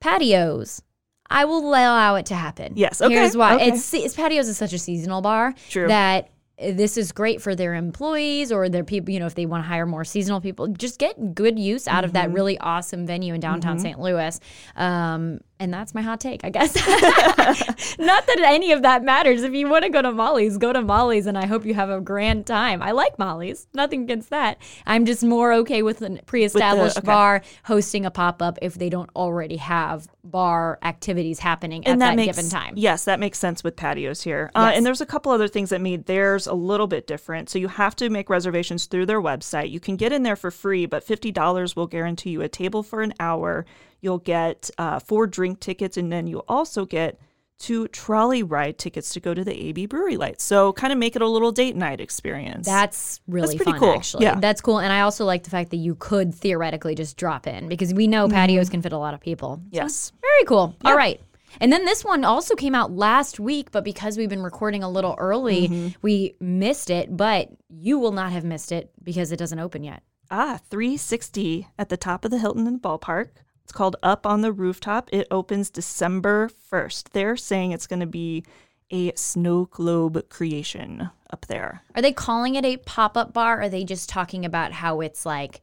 Paddy 0.00 0.34
O's. 0.34 0.82
I 1.30 1.44
will 1.44 1.60
allow 1.68 2.16
it 2.16 2.26
to 2.26 2.34
happen. 2.34 2.72
Yes, 2.74 3.00
okay, 3.00 3.14
Here's 3.14 3.36
why. 3.36 3.54
okay. 3.54 3.68
It's, 3.68 3.94
it's 3.94 4.16
Paddy 4.16 4.40
O's 4.40 4.48
is 4.48 4.58
such 4.58 4.72
a 4.72 4.78
seasonal 4.80 5.22
bar 5.22 5.54
True. 5.70 5.86
that 5.86 6.30
this 6.58 6.96
is 6.96 7.12
great 7.12 7.42
for 7.42 7.54
their 7.54 7.74
employees 7.74 8.50
or 8.50 8.68
their 8.68 8.84
people. 8.84 9.12
You 9.12 9.20
know, 9.20 9.26
if 9.26 9.34
they 9.34 9.44
want 9.46 9.62
to 9.64 9.68
hire 9.68 9.84
more 9.86 10.04
seasonal 10.04 10.40
people, 10.40 10.68
just 10.68 10.98
get 10.98 11.34
good 11.34 11.58
use 11.58 11.86
out 11.86 12.04
of 12.04 12.12
Mm-hmm. 12.12 12.14
that 12.30 12.32
really 12.32 12.58
awesome 12.58 13.06
venue 13.06 13.34
in 13.34 13.40
downtown 13.40 13.78
St. 13.78 13.98
Louis. 14.00 14.40
Um, 14.74 15.40
and 15.58 15.72
that's 15.72 15.94
my 15.94 16.02
hot 16.02 16.20
take, 16.20 16.44
I 16.44 16.50
guess. 16.50 16.74
Not 17.98 18.26
that 18.26 18.40
any 18.44 18.72
of 18.72 18.82
that 18.82 19.02
matters. 19.02 19.42
If 19.42 19.54
you 19.54 19.68
want 19.68 19.84
to 19.84 19.90
go 19.90 20.02
to 20.02 20.12
Molly's, 20.12 20.58
go 20.58 20.72
to 20.72 20.82
Molly's, 20.82 21.26
and 21.26 21.36
I 21.38 21.46
hope 21.46 21.64
you 21.64 21.72
have 21.74 21.88
a 21.90 22.00
grand 22.00 22.46
time. 22.46 22.82
I 22.82 22.90
like 22.92 23.18
Molly's. 23.18 23.66
Nothing 23.74 24.02
against 24.02 24.30
that. 24.30 24.58
I'm 24.86 25.06
just 25.06 25.24
more 25.24 25.52
okay 25.54 25.82
with 25.82 26.02
a 26.02 26.20
pre-established 26.26 26.98
okay. 26.98 27.06
bar 27.06 27.42
hosting 27.64 28.04
a 28.04 28.10
pop-up 28.10 28.58
if 28.60 28.74
they 28.74 28.90
don't 28.90 29.08
already 29.16 29.56
have 29.56 30.06
bar 30.24 30.78
activities 30.82 31.38
happening 31.38 31.86
at 31.86 31.98
that, 32.00 32.10
that, 32.10 32.16
makes 32.16 32.36
given 32.36 32.50
time. 32.50 32.74
Yes, 32.76 33.04
that 33.04 33.18
makes 33.18 33.38
sense 33.38 33.64
with 33.64 33.76
Paddy 33.76 34.06
O's 34.08 34.22
here. 34.22 34.50
Uh, 34.54 34.66
Yes. 34.66 34.76
and 34.76 34.86
there's 34.86 35.00
a 35.00 35.06
couple 35.06 35.32
other 35.32 35.48
things 35.48 35.70
that 35.70 35.80
made 35.80 36.06
theirs 36.06 36.45
a 36.46 36.54
little 36.54 36.86
bit 36.86 37.06
different. 37.06 37.48
So 37.48 37.58
you 37.58 37.68
have 37.68 37.96
to 37.96 38.10
make 38.10 38.30
reservations 38.30 38.86
through 38.86 39.06
their 39.06 39.20
website. 39.20 39.70
You 39.70 39.80
can 39.80 39.96
get 39.96 40.12
in 40.12 40.22
there 40.22 40.36
for 40.36 40.50
free, 40.50 40.86
but 40.86 41.04
fifty 41.04 41.32
dollars 41.32 41.76
will 41.76 41.86
guarantee 41.86 42.30
you 42.30 42.42
a 42.42 42.48
table 42.48 42.82
for 42.82 43.02
an 43.02 43.14
hour. 43.20 43.66
You'll 44.00 44.18
get 44.18 44.70
uh, 44.78 44.98
four 44.98 45.26
drink 45.26 45.60
tickets, 45.60 45.96
and 45.96 46.12
then 46.12 46.26
you'll 46.26 46.44
also 46.48 46.84
get 46.84 47.18
two 47.58 47.88
trolley 47.88 48.42
ride 48.42 48.78
tickets 48.78 49.14
to 49.14 49.20
go 49.20 49.32
to 49.32 49.42
the 49.42 49.68
AB 49.68 49.86
Brewery 49.86 50.16
Lights. 50.16 50.44
So 50.44 50.72
kind 50.72 50.92
of 50.92 50.98
make 50.98 51.16
it 51.16 51.22
a 51.22 51.26
little 51.26 51.52
date 51.52 51.76
night 51.76 52.00
experience. 52.00 52.66
That's 52.66 53.20
really 53.26 53.56
pretty 53.56 53.72
fun, 53.72 53.80
cool. 53.80 53.94
actually. 53.94 54.24
Yeah. 54.24 54.38
That's 54.38 54.60
cool. 54.60 54.78
And 54.78 54.92
I 54.92 55.00
also 55.00 55.24
like 55.24 55.44
the 55.44 55.50
fact 55.50 55.70
that 55.70 55.78
you 55.78 55.94
could 55.94 56.34
theoretically 56.34 56.94
just 56.94 57.16
drop 57.16 57.46
in 57.46 57.68
because 57.68 57.94
we 57.94 58.06
know 58.06 58.28
Paddy 58.28 58.58
O's 58.58 58.68
can 58.68 58.82
fit 58.82 58.92
a 58.92 58.98
lot 58.98 59.14
of 59.14 59.20
people. 59.20 59.56
So, 59.56 59.68
yes. 59.72 60.12
very 60.20 60.44
cool. 60.44 60.76
All 60.84 60.96
right. 60.96 61.20
And 61.60 61.72
then 61.72 61.84
this 61.84 62.04
one 62.04 62.24
also 62.24 62.54
came 62.54 62.74
out 62.74 62.92
last 62.92 63.38
week, 63.40 63.70
but 63.70 63.84
because 63.84 64.16
we've 64.18 64.28
been 64.28 64.42
recording 64.42 64.82
a 64.82 64.90
little 64.90 65.14
early, 65.18 65.68
Mm-hmm. 65.68 65.88
we 66.02 66.34
missed 66.40 66.90
it. 66.90 67.16
But 67.16 67.48
you 67.68 67.98
will 67.98 68.12
not 68.12 68.32
have 68.32 68.44
missed 68.44 68.72
it 68.72 68.90
because 69.02 69.32
it 69.32 69.36
doesn't 69.38 69.58
open 69.58 69.82
yet. 69.84 70.02
Ah, 70.30 70.58
360 70.70 71.68
at 71.78 71.88
the 71.88 71.96
top 71.96 72.24
of 72.24 72.30
the 72.30 72.38
Hilton 72.38 72.66
in 72.66 72.74
the 72.74 72.78
ballpark. 72.78 73.28
It's 73.64 73.72
called 73.72 73.96
Up 74.02 74.26
on 74.26 74.42
the 74.42 74.52
Rooftop. 74.52 75.08
It 75.12 75.26
opens 75.30 75.70
December 75.70 76.50
1st. 76.70 77.10
They're 77.10 77.36
saying 77.36 77.72
it's 77.72 77.86
going 77.86 78.00
to 78.00 78.06
be 78.06 78.44
a 78.90 79.12
snow 79.16 79.64
globe 79.66 80.28
creation 80.28 81.10
up 81.30 81.46
there. 81.46 81.82
Are 81.94 82.02
they 82.02 82.12
calling 82.12 82.54
it 82.54 82.64
a 82.64 82.76
pop 82.76 83.16
up 83.16 83.32
bar? 83.32 83.58
Or 83.58 83.62
are 83.62 83.68
they 83.68 83.82
just 83.84 84.08
talking 84.08 84.44
about 84.44 84.70
how 84.72 85.00
it's 85.00 85.26
like 85.26 85.60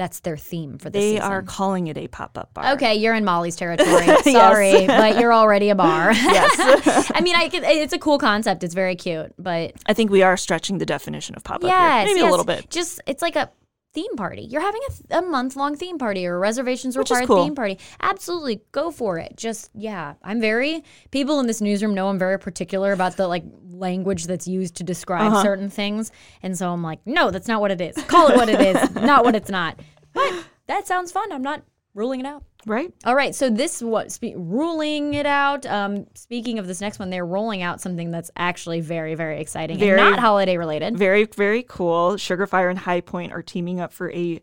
that's 0.00 0.20
their 0.20 0.38
theme 0.38 0.78
for 0.78 0.88
the 0.88 0.98
They 0.98 1.10
season? 1.16 1.30
are 1.30 1.42
calling 1.42 1.88
it 1.88 1.98
a 1.98 2.08
pop 2.08 2.38
up 2.38 2.54
bar. 2.54 2.72
Okay, 2.72 2.94
you're 2.94 3.14
in 3.14 3.22
Molly's 3.22 3.54
territory. 3.54 4.06
Sorry, 4.22 4.86
but 4.86 5.20
you're 5.20 5.34
already 5.34 5.68
a 5.68 5.74
bar. 5.74 6.12
Yes. 6.30 7.10
I 7.14 7.20
mean, 7.20 7.34
I 7.36 7.50
it's 7.52 7.92
a 7.92 7.98
cool 7.98 8.18
concept. 8.18 8.62
It's 8.64 8.74
very 8.74 8.94
cute, 8.94 9.34
but 9.38 9.72
I 9.86 9.92
think 9.92 10.10
we 10.10 10.22
are 10.22 10.36
stretching 10.36 10.78
the 10.78 10.86
definition 10.86 11.34
of 11.34 11.44
pop 11.44 11.56
up 11.56 11.64
yes. 11.64 12.06
Maybe 12.06 12.20
yes. 12.20 12.28
a 12.28 12.30
little 12.30 12.46
bit. 12.46 12.70
Just 12.70 13.00
it's 13.06 13.20
like 13.20 13.36
a 13.36 13.50
theme 13.92 14.16
party. 14.16 14.42
You're 14.42 14.60
having 14.60 14.80
a, 14.88 14.92
th- 14.92 15.04
a 15.10 15.22
month 15.22 15.56
long 15.56 15.76
theme 15.76 15.98
party 15.98 16.26
or 16.26 16.36
a 16.36 16.38
reservations 16.38 16.96
Which 16.96 17.10
required 17.10 17.26
cool. 17.26 17.44
theme 17.44 17.54
party. 17.54 17.78
Absolutely, 18.00 18.62
go 18.72 18.90
for 18.90 19.18
it. 19.18 19.36
Just 19.36 19.70
yeah, 19.74 20.14
I'm 20.22 20.40
very 20.40 20.82
people 21.10 21.40
in 21.40 21.46
this 21.46 21.60
newsroom 21.60 21.94
know 21.94 22.08
I'm 22.08 22.18
very 22.18 22.38
particular 22.38 22.92
about 22.92 23.16
the 23.16 23.26
like 23.28 23.44
language 23.80 24.26
that's 24.26 24.46
used 24.46 24.76
to 24.76 24.84
describe 24.84 25.32
Uh-huh. 25.32 25.42
certain 25.42 25.68
things, 25.70 26.12
and 26.42 26.56
so 26.56 26.70
I'm 26.70 26.82
like, 26.82 27.00
no, 27.06 27.30
that's 27.30 27.48
not 27.48 27.60
what 27.60 27.70
it 27.70 27.80
is. 27.80 27.96
Call 28.04 28.28
it 28.28 28.36
what 28.36 28.48
it 28.48 28.60
is, 28.60 28.90
not 28.94 29.24
what 29.24 29.34
it's 29.34 29.50
not. 29.50 29.80
But 30.12 30.32
that 30.66 30.86
sounds 30.86 31.10
fun. 31.10 31.32
I'm 31.32 31.42
not 31.42 31.62
ruling 31.94 32.20
it 32.20 32.26
out. 32.26 32.44
Right? 32.66 32.92
All 33.06 33.14
right, 33.16 33.34
so 33.34 33.48
this 33.48 33.80
what 33.82 34.12
spe- 34.12 34.34
ruling 34.36 35.14
it 35.14 35.24
out. 35.26 35.64
Um, 35.64 36.06
speaking 36.14 36.58
of 36.58 36.66
this 36.66 36.80
next 36.82 36.98
one, 36.98 37.08
they're 37.08 37.24
rolling 37.26 37.62
out 37.62 37.80
something 37.80 38.10
that's 38.10 38.30
actually 38.36 38.80
very, 38.82 39.14
very 39.14 39.40
exciting 39.40 39.78
Very- 39.78 39.98
and 39.98 40.10
not 40.10 40.18
holiday 40.18 40.58
related. 40.58 40.98
Very, 40.98 41.24
very 41.24 41.62
cool. 41.66 42.18
Sugar 42.18 42.46
Fire 42.46 42.68
and 42.68 42.78
Hi-Pointe 42.80 43.32
are 43.32 43.42
teaming 43.42 43.80
up 43.80 43.92
for 43.94 44.10
a 44.12 44.40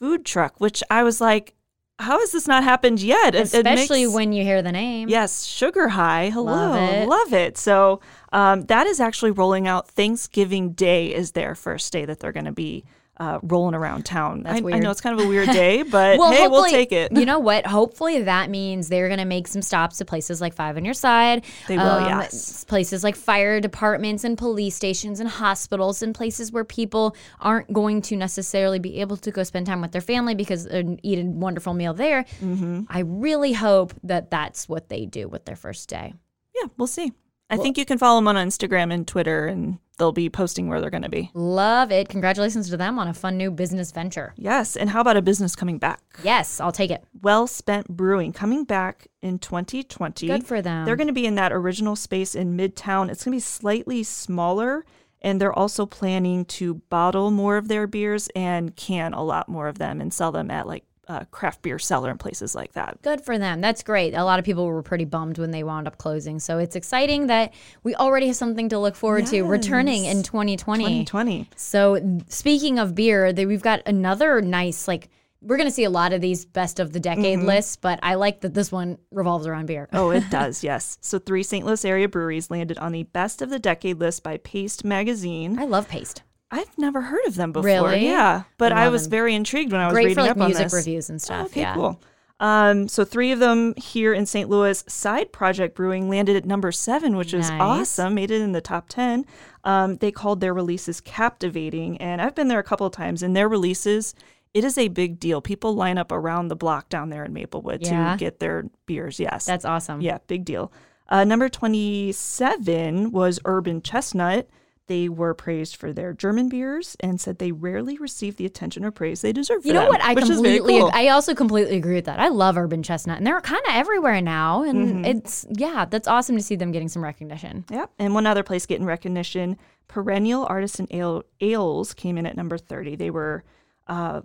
food 0.00 0.24
truck, 0.26 0.60
which 0.60 0.82
I 0.90 1.04
was 1.04 1.20
like, 1.20 1.54
how 1.98 2.18
has 2.18 2.32
this 2.32 2.48
not 2.48 2.64
happened 2.64 3.00
yet? 3.00 3.34
It- 3.34 3.38
it 3.38 3.42
Especially 3.54 4.04
makes- 4.04 4.14
when 4.14 4.32
you 4.32 4.42
hear 4.42 4.62
the 4.62 4.72
name. 4.72 5.08
Yes, 5.08 5.44
Sugar 5.44 5.88
High. 5.88 6.30
Hello. 6.30 6.52
Love 6.52 6.76
it. 6.92 7.08
Love 7.08 7.32
it. 7.32 7.58
So 7.58 8.00
um, 8.32 8.62
that 8.66 8.86
is 8.86 8.98
actually 9.00 9.30
rolling 9.30 9.68
out. 9.68 9.88
Thanksgiving 9.88 10.72
Day 10.72 11.14
is 11.14 11.32
their 11.32 11.54
first 11.54 11.92
day 11.92 12.04
that 12.04 12.20
they're 12.20 12.32
going 12.32 12.46
to 12.46 12.52
be 12.52 12.84
uh, 13.18 13.38
rolling 13.42 13.74
around 13.74 14.04
town. 14.04 14.42
That's 14.42 14.64
I, 14.64 14.76
I 14.76 14.78
know 14.78 14.90
it's 14.90 15.00
kind 15.00 15.18
of 15.18 15.24
a 15.24 15.28
weird 15.28 15.48
day, 15.48 15.82
but 15.90 16.18
Well, 16.18 16.32
hey, 16.32 16.48
we'll 16.48 16.64
take 16.64 16.92
it. 16.92 17.12
You 17.12 17.26
know 17.26 17.38
what? 17.38 17.66
Hopefully 17.66 18.22
that 18.22 18.48
means 18.48 18.88
they're 18.88 19.08
going 19.08 19.18
to 19.18 19.26
make 19.26 19.46
some 19.46 19.62
stops 19.62 19.98
to 19.98 20.04
places 20.04 20.40
like 20.40 20.54
Five 20.54 20.76
on 20.76 20.84
Your 20.84 20.94
Side. 20.94 21.44
They 21.68 21.76
will, 21.76 21.86
um, 21.86 22.08
yes. 22.08 22.64
Places 22.64 23.04
like 23.04 23.14
fire 23.14 23.60
departments 23.60 24.24
and 24.24 24.36
police 24.38 24.74
stations 24.74 25.20
and 25.20 25.28
hospitals 25.28 26.02
and 26.02 26.14
places 26.14 26.52
where 26.52 26.64
people 26.64 27.14
aren't 27.40 27.72
going 27.72 28.00
to 28.02 28.16
necessarily 28.16 28.78
be 28.78 29.00
able 29.00 29.16
to 29.18 29.30
go 29.30 29.42
spend 29.42 29.66
time 29.66 29.82
with 29.82 29.92
their 29.92 30.00
family 30.00 30.34
because 30.34 30.66
and 30.66 30.98
eat 31.02 31.18
a 31.18 31.24
wonderful 31.24 31.74
meal 31.74 31.92
there. 31.92 32.24
Mm-hmm. 32.40 32.82
I 32.88 33.00
really 33.00 33.52
hope 33.52 33.92
that 34.04 34.30
that's 34.30 34.68
what 34.68 34.88
they 34.88 35.04
do 35.04 35.28
with 35.28 35.44
their 35.44 35.56
first 35.56 35.88
day. 35.88 36.14
Yeah, 36.54 36.68
we'll 36.76 36.86
see. 36.86 37.12
I 37.52 37.56
think 37.58 37.78
you 37.78 37.84
can 37.84 37.98
follow 37.98 38.18
them 38.18 38.28
on 38.28 38.36
Instagram 38.36 38.92
and 38.92 39.06
Twitter, 39.06 39.46
and 39.46 39.78
they'll 39.98 40.10
be 40.10 40.30
posting 40.30 40.68
where 40.68 40.80
they're 40.80 40.90
going 40.90 41.02
to 41.02 41.08
be. 41.08 41.30
Love 41.34 41.92
it. 41.92 42.08
Congratulations 42.08 42.68
to 42.70 42.76
them 42.76 42.98
on 42.98 43.08
a 43.08 43.14
fun 43.14 43.36
new 43.36 43.50
business 43.50 43.92
venture. 43.92 44.32
Yes. 44.36 44.74
And 44.76 44.90
how 44.90 45.00
about 45.00 45.16
a 45.16 45.22
business 45.22 45.54
coming 45.54 45.78
back? 45.78 46.00
Yes, 46.24 46.60
I'll 46.60 46.72
take 46.72 46.90
it. 46.90 47.04
Well 47.20 47.46
Spent 47.46 47.88
Brewing 47.88 48.32
coming 48.32 48.64
back 48.64 49.08
in 49.20 49.38
2020. 49.38 50.26
Good 50.26 50.46
for 50.46 50.62
them. 50.62 50.84
They're 50.84 50.96
going 50.96 51.06
to 51.08 51.12
be 51.12 51.26
in 51.26 51.34
that 51.36 51.52
original 51.52 51.94
space 51.94 52.34
in 52.34 52.56
Midtown. 52.56 53.10
It's 53.10 53.24
going 53.24 53.32
to 53.32 53.36
be 53.36 53.40
slightly 53.40 54.02
smaller, 54.02 54.84
and 55.20 55.40
they're 55.40 55.56
also 55.56 55.86
planning 55.86 56.44
to 56.46 56.74
bottle 56.74 57.30
more 57.30 57.56
of 57.56 57.68
their 57.68 57.86
beers 57.86 58.28
and 58.34 58.74
can 58.74 59.12
a 59.12 59.22
lot 59.22 59.48
more 59.48 59.68
of 59.68 59.78
them 59.78 60.00
and 60.00 60.12
sell 60.12 60.32
them 60.32 60.50
at 60.50 60.66
like 60.66 60.84
uh, 61.08 61.24
craft 61.30 61.62
beer 61.62 61.78
cellar 61.78 62.10
and 62.10 62.20
places 62.20 62.54
like 62.54 62.72
that. 62.72 63.00
Good 63.02 63.24
for 63.24 63.36
them. 63.38 63.60
That's 63.60 63.82
great. 63.82 64.14
A 64.14 64.24
lot 64.24 64.38
of 64.38 64.44
people 64.44 64.66
were 64.66 64.82
pretty 64.82 65.04
bummed 65.04 65.38
when 65.38 65.50
they 65.50 65.64
wound 65.64 65.86
up 65.88 65.98
closing. 65.98 66.38
So 66.38 66.58
it's 66.58 66.76
exciting 66.76 67.26
that 67.26 67.52
we 67.82 67.94
already 67.96 68.28
have 68.28 68.36
something 68.36 68.68
to 68.68 68.78
look 68.78 68.94
forward 68.94 69.26
to 69.26 69.42
returning 69.42 70.04
in 70.04 70.22
2020. 70.22 70.84
2020. 71.04 71.48
So 71.56 72.20
speaking 72.28 72.78
of 72.78 72.94
beer, 72.94 73.32
they, 73.32 73.46
we've 73.46 73.62
got 73.62 73.82
another 73.86 74.40
nice 74.40 74.86
like 74.86 75.08
we're 75.44 75.56
going 75.56 75.68
to 75.68 75.74
see 75.74 75.82
a 75.82 75.90
lot 75.90 76.12
of 76.12 76.20
these 76.20 76.44
best 76.44 76.78
of 76.78 76.92
the 76.92 77.00
decade 77.00 77.38
Mm-hmm. 77.40 77.48
lists, 77.48 77.74
but 77.74 77.98
I 78.00 78.14
like 78.14 78.42
that 78.42 78.54
this 78.54 78.70
one 78.70 78.98
revolves 79.10 79.44
around 79.44 79.66
beer. 79.66 79.88
Oh, 79.92 80.10
it 80.10 80.22
does, 80.30 80.62
yes. 80.62 80.98
So 81.00 81.18
three 81.18 81.42
St. 81.42 81.66
Louis 81.66 81.84
area 81.84 82.08
breweries 82.08 82.48
landed 82.48 82.78
on 82.78 82.92
the 82.92 83.02
best 83.02 83.42
of 83.42 83.50
the 83.50 83.58
decade 83.58 83.98
list 83.98 84.22
by 84.22 84.36
Paste 84.36 84.84
Magazine. 84.84 85.58
I 85.58 85.64
love 85.64 85.88
paste. 85.88 86.22
I've 86.52 86.76
never 86.78 87.00
heard 87.00 87.24
of 87.26 87.34
them 87.34 87.50
before. 87.50 87.64
Really? 87.66 88.04
Yeah, 88.04 88.42
but 88.58 88.72
I 88.72 88.88
was 88.90 89.04
them. 89.04 89.10
very 89.10 89.34
intrigued 89.34 89.72
when 89.72 89.80
I 89.80 89.86
was 89.86 89.94
Great 89.94 90.02
reading 90.04 90.14
for 90.16 90.22
like 90.22 90.30
up 90.32 90.36
on 90.36 90.46
music 90.48 90.72
reviews 90.72 91.10
and 91.10 91.20
stuff. 91.20 91.46
Okay, 91.46 91.62
yeah. 91.62 91.74
cool. 91.74 92.00
Um, 92.40 92.88
so 92.88 93.04
three 93.04 93.30
of 93.32 93.38
them 93.38 93.72
here 93.76 94.12
in 94.12 94.26
St. 94.26 94.50
Louis. 94.50 94.82
Side 94.88 95.32
Project 95.32 95.74
Brewing 95.76 96.08
landed 96.10 96.34
at 96.36 96.44
number 96.44 96.70
seven, 96.72 97.16
which 97.16 97.32
is 97.32 97.48
Nice. 97.48 97.60
awesome. 97.60 98.14
Made 98.14 98.30
it 98.32 98.40
in 98.42 98.52
the 98.52 98.60
top 98.60 98.88
ten. 98.88 99.24
Um, 99.64 99.96
they 99.98 100.10
called 100.10 100.40
their 100.40 100.52
releases 100.52 101.00
captivating, 101.00 101.96
and 101.98 102.20
I've 102.20 102.34
been 102.34 102.48
there 102.48 102.58
a 102.58 102.64
couple 102.64 102.86
of 102.86 102.92
times. 102.92 103.22
And 103.22 103.34
their 103.36 103.48
releases, 103.48 104.14
it 104.54 104.64
is 104.64 104.76
a 104.76 104.88
big 104.88 105.20
deal. 105.20 105.40
People 105.40 105.74
line 105.74 105.98
up 105.98 106.10
around 106.12 106.48
the 106.48 106.56
block 106.56 106.88
down 106.88 107.10
there 107.10 107.24
in 107.24 107.32
Maplewood 107.32 107.80
Yeah. 107.86 108.12
to 108.12 108.18
get 108.18 108.40
their 108.40 108.66
beers. 108.86 109.20
Yes. 109.20 109.46
That's 109.46 109.64
awesome. 109.64 110.00
yeah, 110.00 110.18
big 110.26 110.44
deal. 110.44 110.72
Uh, 111.08 111.22
number 111.24 111.48
27 111.48 113.10
was 113.12 113.38
Urban 113.44 113.82
Chestnut. 113.82 114.48
They 114.88 115.08
were 115.08 115.32
praised 115.32 115.76
for 115.76 115.92
their 115.92 116.12
German 116.12 116.48
beers 116.48 116.96
and 117.00 117.20
said 117.20 117.38
they 117.38 117.52
rarely 117.52 117.96
receive 117.98 118.36
the 118.36 118.44
attention 118.46 118.84
or 118.84 118.90
praise 118.90 119.22
they 119.22 119.32
deserve. 119.32 119.64
You 119.64 119.72
know 119.72 119.80
them, 119.82 119.88
what? 119.90 120.00
I 120.02 120.14
which 120.14 120.28
is 120.28 120.40
very 120.40 120.58
completely, 120.58 120.80
cool. 120.80 120.90
I 120.92 121.08
also 121.08 121.34
completely 121.34 121.76
agree 121.76 121.94
with 121.94 122.06
that. 122.06 122.18
I 122.18 122.28
love 122.28 122.56
urban 122.56 122.82
chestnut, 122.82 123.18
and 123.18 123.26
they're 123.26 123.40
kind 123.40 123.62
of 123.68 123.74
everywhere 123.74 124.20
now, 124.20 124.62
and 124.64 124.88
Mm-hmm. 124.88 125.04
it's 125.04 125.46
yeah, 125.50 125.84
that's 125.84 126.08
awesome 126.08 126.36
to 126.36 126.42
see 126.42 126.56
them 126.56 126.72
getting 126.72 126.88
some 126.88 127.02
recognition. 127.04 127.64
Yep. 127.70 127.90
and 127.98 128.12
one 128.14 128.26
other 128.26 128.42
place 128.42 128.66
getting 128.66 128.84
recognition, 128.86 129.56
Perennial 129.88 130.46
Artisan 130.46 130.86
Ale, 130.90 131.22
Ales 131.40 131.94
came 131.94 132.18
in 132.18 132.26
at 132.26 132.36
number 132.36 132.58
30. 132.58 132.96
They 132.96 133.10
were 133.10 133.44
uh, 133.86 134.22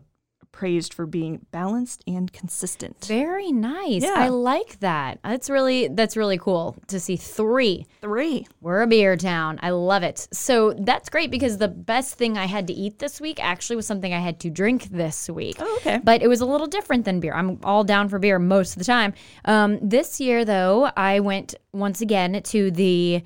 praised 0.51 0.93
for 0.93 1.05
being 1.05 1.45
balanced 1.51 2.03
and 2.07 2.31
consistent. 2.31 3.05
Very 3.05 3.51
nice. 3.51 4.03
Yeah. 4.03 4.15
I 4.15 4.29
like 4.29 4.79
that. 4.79 5.19
That's 5.23 5.49
really 5.49 5.87
that's 5.87 6.17
really 6.17 6.37
cool 6.37 6.75
to 6.87 6.99
see 6.99 7.15
three. 7.15 7.85
Three. 8.01 8.47
We're 8.61 8.81
a 8.81 8.87
beer 8.87 9.15
town. 9.15 9.59
I 9.61 9.71
love 9.71 10.03
it. 10.03 10.27
So 10.31 10.73
that's 10.73 11.09
great 11.09 11.31
because 11.31 11.57
the 11.57 11.67
best 11.67 12.15
thing 12.15 12.37
I 12.37 12.45
had 12.45 12.67
to 12.67 12.73
eat 12.73 12.99
this 12.99 13.21
week 13.21 13.43
actually 13.43 13.75
was 13.75 13.87
something 13.87 14.13
I 14.13 14.19
had 14.19 14.39
to 14.41 14.49
drink 14.49 14.85
this 14.85 15.29
week. 15.29 15.57
Oh, 15.59 15.75
okay. 15.77 15.99
But 16.03 16.21
it 16.21 16.27
was 16.27 16.41
a 16.41 16.45
little 16.45 16.67
different 16.67 17.05
than 17.05 17.19
beer. 17.19 17.33
I'm 17.33 17.59
all 17.63 17.83
down 17.83 18.09
for 18.09 18.19
beer 18.19 18.39
most 18.39 18.73
of 18.73 18.79
the 18.79 18.85
time. 18.85 19.13
Um, 19.45 19.79
this 19.81 20.19
year, 20.19 20.45
though, 20.45 20.91
I 20.97 21.19
went 21.19 21.55
once 21.71 22.01
again 22.01 22.41
to 22.41 22.71
the 22.71 23.23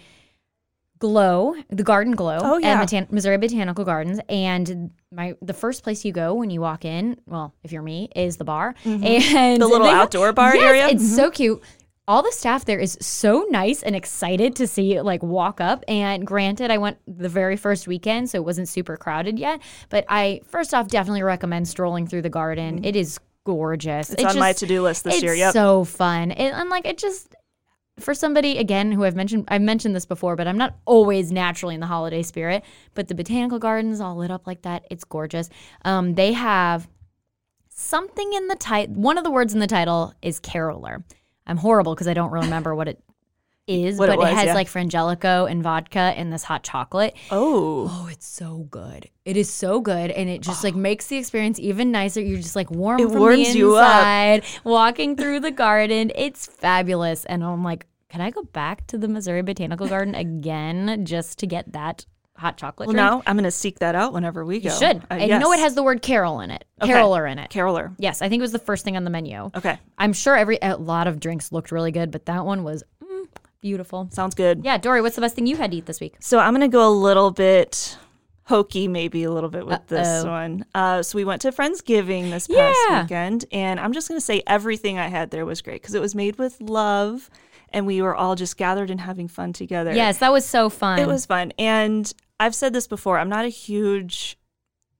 Glow, 1.02 1.56
the 1.70 1.84
Garden 1.84 2.16
Glow 2.16 2.38
Oh, 2.42 2.58
yeah. 2.58 2.80
at 2.80 2.88
Botan- 2.88 3.12
Missouri 3.12 3.38
Botanical 3.38 3.84
Gardens, 3.84 4.20
and 4.30 4.92
my 5.12 5.34
the 5.42 5.54
first 5.54 5.84
place 5.84 6.06
you 6.06 6.14
go 6.14 6.34
when 6.36 6.50
you 6.50 6.62
walk 6.62 6.86
in, 6.86 7.18
well, 7.26 7.54
if 7.64 7.74
you're 7.74 7.82
me, 7.82 8.08
is 8.16 8.38
the 8.38 8.46
bar 8.46 8.76
and 8.86 9.04
Mm-hmm. 9.04 9.60
The 9.60 9.68
little 9.68 9.88
have- 9.88 10.04
outdoor 10.04 10.32
bar 10.32 10.56
Yes, 10.56 10.64
area? 10.64 10.88
It's 10.88 11.14
so 11.16 11.30
cute. 11.30 11.62
All 12.08 12.24
the 12.24 12.32
staff 12.32 12.66
there 12.66 12.80
is 12.80 12.98
so 13.02 13.46
nice 13.52 13.84
and 13.84 13.96
excited 13.96 14.56
to 14.58 14.68
see 14.68 15.00
like 15.02 15.22
walk 15.24 15.60
up. 15.62 15.84
And 15.88 16.26
granted, 16.26 16.70
I 16.72 16.78
went 16.78 16.98
the 17.08 17.30
very 17.30 17.56
first 17.58 17.88
weekend, 17.88 18.30
so 18.30 18.38
it 18.38 18.44
wasn't 18.46 18.68
super 18.70 18.98
crowded 18.98 19.40
yet. 19.40 19.62
But 19.90 20.06
I 20.10 20.42
first 20.48 20.74
off 20.74 20.88
definitely 20.88 21.24
recommend 21.24 21.68
strolling 21.68 22.08
through 22.08 22.24
the 22.24 22.30
garden. 22.30 22.84
It 22.84 22.96
is 22.96 23.20
gorgeous. 23.46 24.10
Mm-hmm. 24.12 24.26
It's 24.26 24.34
on 24.36 24.40
my 24.40 24.54
to-do 24.54 24.82
list 24.82 25.04
this 25.04 25.16
it's 25.16 25.24
year, 25.24 25.34
yep. 25.34 25.54
so 25.54 25.84
fun. 25.84 26.32
And, 26.32 26.54
and 26.56 26.70
like 26.70 26.86
it 26.86 26.98
just 26.98 27.34
for 28.02 28.14
somebody 28.14 28.58
again 28.58 28.92
who 28.92 29.04
I've 29.04 29.16
mentioned 29.16 29.46
I've 29.48 29.62
mentioned 29.62 29.96
this 29.96 30.06
before, 30.06 30.36
but 30.36 30.48
I'm 30.48 30.58
not 30.58 30.76
always 30.86 31.32
naturally 31.32 31.76
in 31.76 31.82
the 31.82 31.88
holiday 31.88 32.22
spirit. 32.24 32.64
But 32.94 33.08
the 33.08 33.16
botanical 33.16 33.60
gardens 33.60 34.02
all 34.02 34.16
lit 34.18 34.32
up 34.32 34.48
like 34.48 34.64
that, 34.64 34.86
it's 34.90 35.04
gorgeous. 35.04 35.50
Um, 35.86 36.16
they 36.16 36.34
have 36.34 36.88
something 37.70 38.34
in 38.34 38.48
the 38.48 38.56
title. 38.56 38.96
One 38.96 39.18
of 39.18 39.24
the 39.24 39.32
words 39.32 39.54
in 39.54 39.60
the 39.60 39.68
title 39.68 40.14
is 40.22 40.40
caroler. 40.40 41.04
I'm 41.48 41.58
horrible 41.58 41.96
because 41.96 42.08
I 42.08 42.14
don't 42.14 42.32
remember 42.32 42.76
what 42.76 42.88
it 42.88 43.02
is, 43.68 43.98
What 43.98 44.10
it 44.10 44.14
but 44.14 44.20
was, 44.20 44.30
it 44.30 44.36
has 44.36 44.46
yeah. 44.48 44.54
like 44.54 44.68
frangelico 44.68 45.50
and 45.50 45.64
vodka 45.64 46.00
and 46.00 46.32
this 46.34 46.44
hot 46.44 46.64
chocolate. 46.64 47.16
Oh. 47.30 47.88
Oh, 47.90 48.08
it's 48.12 48.28
so 48.28 48.68
good. 48.70 49.10
It 49.24 49.38
is 49.38 49.50
so 49.50 49.80
good, 49.82 50.12
and 50.12 50.28
it 50.30 50.42
just 50.42 50.64
like 50.64 50.76
makes 50.76 51.08
the 51.08 51.18
experience 51.18 51.60
even 51.60 51.92
nicer. 51.92 52.22
You're 52.22 52.40
just 52.40 52.56
like 52.56 52.72
warm 52.72 53.00
It 53.00 53.10
from 53.10 53.20
warms 53.20 53.54
the 53.54 53.60
you 53.60 53.76
up. 53.76 53.86
inside, 53.86 54.44
walking 54.64 55.16
through 55.16 55.42
the 55.42 55.52
garden. 55.52 56.12
It's 56.16 56.48
fabulous, 56.48 57.24
and 57.26 57.44
I'm 57.44 57.64
like, 57.64 57.86
can 58.12 58.22
I 58.22 58.30
go 58.30 58.44
back 58.44 58.86
to 58.88 58.98
the 58.98 59.08
Missouri 59.08 59.42
Botanical 59.42 59.88
Garden 59.88 60.16
again 60.16 61.06
just 61.06 61.40
to 61.40 61.48
get 61.48 61.72
that 61.74 62.06
hot 62.36 62.58
chocolate 62.58 62.88
Well, 62.88 62.94
drink? 62.94 63.06
now 63.10 63.24
I'm 63.26 63.36
going 63.38 63.44
to 63.46 63.52
seek 63.52 63.80
that 63.80 63.96
out 63.96 64.12
whenever 64.14 64.44
we 64.44 64.60
go. 64.60 64.70
you 64.70 64.76
should. 64.78 64.98
Uh, 65.10 65.16
I 65.16 65.26
know 65.38 65.52
it 65.54 65.60
has 65.60 65.76
the 65.76 65.84
word 65.84 66.02
carol 66.02 66.42
in 66.42 66.52
it. 66.52 66.66
Okay. 66.82 66.92
Caroler 66.92 67.26
in 67.26 67.40
it. 67.40 67.50
Caroler. 67.50 67.94
Yes, 67.98 68.22
I 68.22 68.28
think 68.30 68.40
it 68.40 68.44
was 68.44 68.52
the 68.52 68.60
first 68.60 68.84
thing 68.84 68.98
on 68.98 69.04
the 69.06 69.10
menu. 69.10 69.50
Okay. 69.56 69.80
I'm 69.98 70.12
sure 70.14 70.36
every 70.36 70.58
a 70.62 70.76
lot 70.76 71.08
of 71.08 71.20
drinks 71.20 71.52
looked 71.52 71.72
really 71.72 71.92
good, 71.92 72.12
but 72.12 72.26
that 72.26 72.46
one 72.46 72.64
was 72.64 72.84
mm, 73.04 73.28
beautiful. 73.62 74.10
Sounds 74.12 74.36
good. 74.36 74.62
Yeah, 74.66 74.78
Dory, 74.78 75.02
what's 75.02 75.16
the 75.16 75.22
best 75.22 75.36
thing 75.36 75.48
you 75.48 75.56
had 75.56 75.72
to 75.72 75.78
eat 75.78 75.86
this 75.86 76.02
week? 76.02 76.16
So 76.20 76.40
I'm 76.40 76.54
going 76.54 76.62
to 76.70 76.74
go 76.76 76.88
a 76.88 76.92
little 76.92 77.32
bit 77.32 77.98
hokey, 78.46 78.88
maybe 78.88 79.24
a 79.24 79.32
little 79.32 79.50
bit 79.50 79.66
with 79.66 79.88
this 79.88 80.08
Uh-oh. 80.26 80.30
one. 80.30 80.66
Uh, 80.76 81.02
so 81.04 81.16
we 81.16 81.24
went 81.24 81.42
to 81.44 81.52
Friendsgiving 81.54 82.32
this 82.32 82.48
past 82.48 82.78
Yeah. 82.90 83.04
weekend, 83.04 83.46
and 83.54 83.80
I'm 83.80 83.94
just 83.94 84.10
going 84.10 84.20
to 84.20 84.26
say 84.26 84.42
everything 84.48 84.98
I 85.00 85.08
had 85.08 85.32
there 85.32 85.46
was 85.46 85.62
great 85.62 85.82
because 85.82 85.94
it 85.96 86.02
was 86.02 86.16
made 86.16 86.38
with 86.38 86.60
love, 86.60 87.30
and 87.72 87.86
we 87.86 88.02
were 88.02 88.16
all 88.16 88.36
just 88.36 88.58
gathered 88.58 88.90
and 88.90 89.02
having 89.02 89.28
fun 89.28 89.54
together. 89.54 89.94
Yes, 89.94 90.20
that 90.20 90.32
was 90.32 90.46
so 90.46 90.70
fun. 90.70 91.00
It 91.00 91.08
was 91.08 91.26
fun. 91.26 91.54
And 91.58 92.12
I've 92.40 92.56
said 92.56 92.74
this 92.74 92.88
before, 92.88 93.18
I'm 93.18 93.30
not 93.30 93.46
a 93.46 93.50
huge 93.50 94.38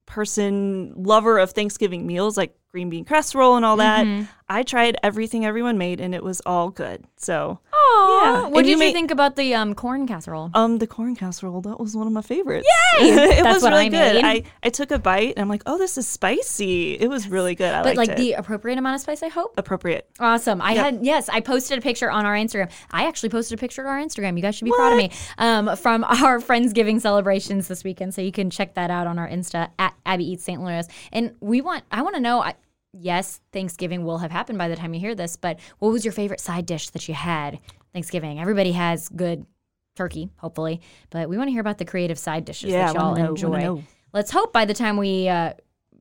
person 0.06 0.92
lover 0.96 1.38
of 1.38 1.52
Thanksgiving 1.52 2.06
meals 2.06 2.36
like 2.36 2.54
green 2.70 2.90
bean 2.90 3.04
casserole 3.04 3.56
and 3.56 3.64
all 3.64 3.76
that. 3.76 4.06
Mm-hmm. 4.06 4.24
I 4.48 4.62
tried 4.62 4.96
everything 5.02 5.46
everyone 5.46 5.78
made 5.78 6.00
and 6.00 6.14
it 6.14 6.22
was 6.22 6.40
all 6.44 6.70
good. 6.70 7.04
So, 7.16 7.60
Oh, 7.84 8.20
Yeah, 8.22 8.40
what 8.42 8.46
and 8.46 8.54
did 8.54 8.66
you 8.66 8.70
you, 8.72 8.78
may- 8.78 8.92
think 8.92 9.10
about 9.10 9.36
the 9.36 9.54
um, 9.54 9.74
corn 9.74 10.06
casserole? 10.06 10.50
um, 10.54 10.78
the 10.78 10.86
corn 10.86 11.16
casserole, 11.16 11.60
that 11.62 11.80
was 11.80 11.96
one 11.96 12.06
of 12.06 12.12
my 12.12 12.22
favorites. 12.22 12.66
Yay! 13.00 13.08
it 13.10 13.42
That's 13.42 13.62
was 13.62 13.70
really 13.70 13.86
I 13.86 13.88
good. 13.88 14.24
I, 14.24 14.42
I 14.62 14.68
took 14.70 14.90
a 14.90 14.98
bite 14.98 15.30
and 15.36 15.40
I'm 15.40 15.48
like, 15.48 15.62
oh, 15.66 15.78
this 15.78 15.98
is 15.98 16.06
spicy. 16.06 16.94
It 16.94 17.08
was 17.08 17.28
really 17.28 17.54
good. 17.54 17.72
I 17.72 17.82
but 17.82 17.96
like 17.96 18.10
it. 18.10 18.16
the 18.18 18.32
appropriate 18.34 18.78
amount 18.78 18.94
of 18.96 19.00
spice, 19.00 19.22
I 19.22 19.28
hope. 19.28 19.54
appropriate. 19.58 20.08
Awesome. 20.20 20.60
I 20.62 20.72
Yep. 20.74 20.84
had 20.84 21.04
yes, 21.04 21.28
I 21.28 21.40
posted 21.40 21.78
a 21.78 21.80
picture 21.82 22.10
on 22.10 22.24
our 22.26 22.34
Instagram. 22.34 22.70
I 22.90 23.06
actually 23.06 23.28
posted 23.30 23.58
a 23.58 23.60
picture 23.60 23.82
on 23.86 23.88
our 24.00 24.04
Instagram. 24.06 24.36
You 24.36 24.42
guys 24.42 24.54
should 24.54 24.64
be 24.66 24.72
proud 24.72 24.92
of 24.92 24.98
me. 24.98 25.10
Um, 25.38 25.76
from 25.76 26.04
our 26.22 26.38
Friendsgiving 26.40 27.00
celebrations 27.00 27.68
this 27.68 27.82
weekend, 27.84 28.14
so 28.14 28.22
you 28.22 28.32
can 28.32 28.50
check 28.50 28.74
that 28.74 28.90
out 28.90 29.06
on 29.06 29.18
our 29.18 29.28
Insta 29.28 29.70
at 29.78 29.94
Abby 30.06 30.30
Eats 30.32 30.44
St. 30.44 30.62
Louis. 30.62 30.86
And 31.12 31.34
we 31.40 31.60
want, 31.60 31.84
I 31.90 32.02
want 32.02 32.14
to 32.14 32.20
know. 32.20 32.40
I, 32.42 32.54
yes, 32.92 33.40
Thanksgiving 33.52 34.04
will 34.04 34.18
have 34.18 34.30
happened 34.30 34.58
by 34.58 34.68
the 34.68 34.76
time 34.76 34.94
you 34.94 35.00
hear 35.00 35.14
this, 35.14 35.36
but 35.36 35.58
what 35.78 35.90
was 35.90 36.04
your 36.04 36.12
favorite 36.12 36.40
side 36.40 36.66
dish 36.66 36.90
that 36.90 37.08
you 37.08 37.14
had 37.14 37.58
Thanksgiving? 37.92 38.40
Everybody 38.40 38.72
has 38.72 39.08
good 39.08 39.46
turkey, 39.96 40.30
hopefully, 40.36 40.80
but 41.10 41.28
we 41.28 41.36
want 41.36 41.48
to 41.48 41.52
hear 41.52 41.60
about 41.60 41.78
the 41.78 41.84
creative 41.84 42.18
side 42.18 42.44
dishes 42.44 42.70
Yeah, 42.70 42.86
that 42.86 42.94
y'all 42.94 43.14
know, 43.14 43.30
enjoy. 43.30 43.84
Let's 44.12 44.30
hope 44.30 44.52
by 44.52 44.64
the 44.64 44.74
time 44.74 44.96
we. 44.96 45.28
Uh, 45.28 45.54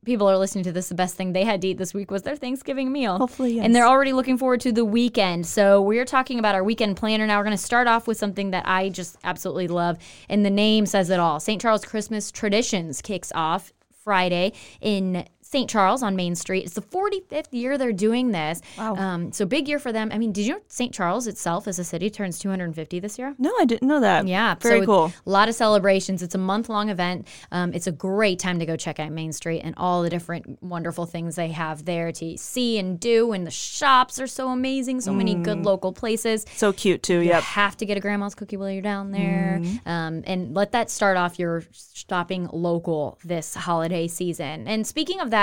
People 0.04 0.28
are 0.28 0.38
listening 0.38 0.64
to 0.64 0.72
this. 0.72 0.90
The 0.90 0.96
best 0.96 1.16
thing 1.16 1.32
they 1.32 1.44
had 1.44 1.62
to 1.62 1.68
eat 1.68 1.78
this 1.78 1.94
week 1.94 2.10
was 2.10 2.24
their 2.24 2.36
Thanksgiving 2.36 2.92
meal. 2.92 3.20
Hopefully, 3.20 3.60
And 3.60 3.76
they're 3.76 3.86
already 3.86 4.14
looking 4.14 4.36
forward 4.36 4.60
to 4.62 4.72
the 4.72 4.84
weekend. 4.84 5.46
So 5.46 5.80
we're 5.80 6.06
talking 6.06 6.40
about 6.40 6.56
our 6.56 6.64
weekend 6.64 6.98
planner 6.98 7.28
now. 7.28 7.38
We're 7.38 7.44
going 7.44 7.56
to 7.56 7.64
start 7.64 7.88
off 7.88 8.08
with 8.08 8.18
something 8.18 8.50
that 8.50 8.68
I 8.68 8.90
just 8.90 9.16
absolutely 9.24 9.68
love, 9.68 10.00
and 10.28 10.44
the 10.44 10.50
name 10.50 10.88
says 10.88 11.12
it 11.12 11.20
all. 11.20 11.40
St. 11.40 11.62
Charles 11.62 11.86
Christmas 11.86 12.32
Traditions 12.32 13.00
kicks 13.00 13.32
off 13.36 13.72
Friday 14.04 14.54
in 14.82 15.28
St. 15.52 15.70
Charles 15.70 16.02
on 16.02 16.16
Main 16.16 16.34
Street. 16.36 16.64
It's 16.64 16.76
the 16.76 16.82
45th 16.82 17.48
year 17.52 17.78
they're 17.78 17.92
doing 17.92 18.32
this. 18.32 18.62
Wow. 18.78 18.96
Um, 18.96 19.34
so 19.34 19.46
big 19.46 19.68
year 19.68 19.80
for 19.80 19.92
them. 19.92 20.10
I 20.14 20.18
mean, 20.18 20.32
did 20.32 20.46
you 20.48 20.54
know 20.54 20.62
St. 20.70 20.94
Charles 20.94 21.28
itself 21.28 21.68
as 21.68 21.78
a 21.78 21.84
city 21.84 22.10
turns 22.10 22.40
250 22.40 23.00
this 23.02 23.20
year? 23.20 23.36
No, 23.38 23.52
I 23.60 23.66
didn't 23.66 23.86
know 23.86 24.00
that. 24.00 24.26
Yeah, 24.28 24.56
Very 24.62 24.80
so 24.80 24.86
cool. 24.86 25.14
A 25.26 25.30
lot 25.30 25.50
of 25.50 25.56
celebrations. 25.56 26.24
It's 26.24 26.36
a 26.36 26.38
month 26.38 26.70
long 26.70 26.88
event. 26.88 27.28
Um, 27.52 27.74
it's 27.74 27.86
a 27.86 27.92
great 27.92 28.40
time 28.40 28.60
to 28.60 28.66
go 28.66 28.78
check 28.78 28.98
out 28.98 29.12
Main 29.12 29.34
Street 29.34 29.60
and 29.60 29.74
all 29.76 30.04
the 30.04 30.10
different 30.10 30.64
wonderful 30.64 31.06
things 31.06 31.36
they 31.36 31.50
have 31.50 31.84
there 31.84 32.14
to 32.14 32.38
see 32.38 32.78
and 32.80 32.98
do. 32.98 33.34
And 33.34 33.46
the 33.46 33.52
shops 33.52 34.22
are 34.22 34.28
so 34.28 34.48
amazing. 34.52 35.02
So 35.02 35.12
many 35.12 35.36
good 35.36 35.66
local 35.66 35.92
places. 35.92 36.46
So 36.56 36.72
cute 36.72 37.04
too. 37.04 37.20
You 37.20 37.32
Mm. 37.32 37.34
Yep. 37.34 37.44
have 37.44 37.76
to 37.78 37.86
get 37.86 37.98
a 37.98 38.00
grandma's 38.00 38.36
cookie 38.36 38.56
while 38.58 38.70
you're 38.70 38.82
down 38.82 39.12
there, 39.12 39.62
um, 39.86 40.22
and 40.26 40.54
let 40.56 40.72
that 40.74 40.90
start 40.90 41.18
off 41.18 41.38
your 41.40 41.64
shopping 41.94 42.48
local 42.54 43.18
this 43.26 43.54
holiday 43.54 44.08
season. 44.08 44.66
And 44.70 44.88
speaking 44.88 45.20
of 45.20 45.30
that. 45.32 45.41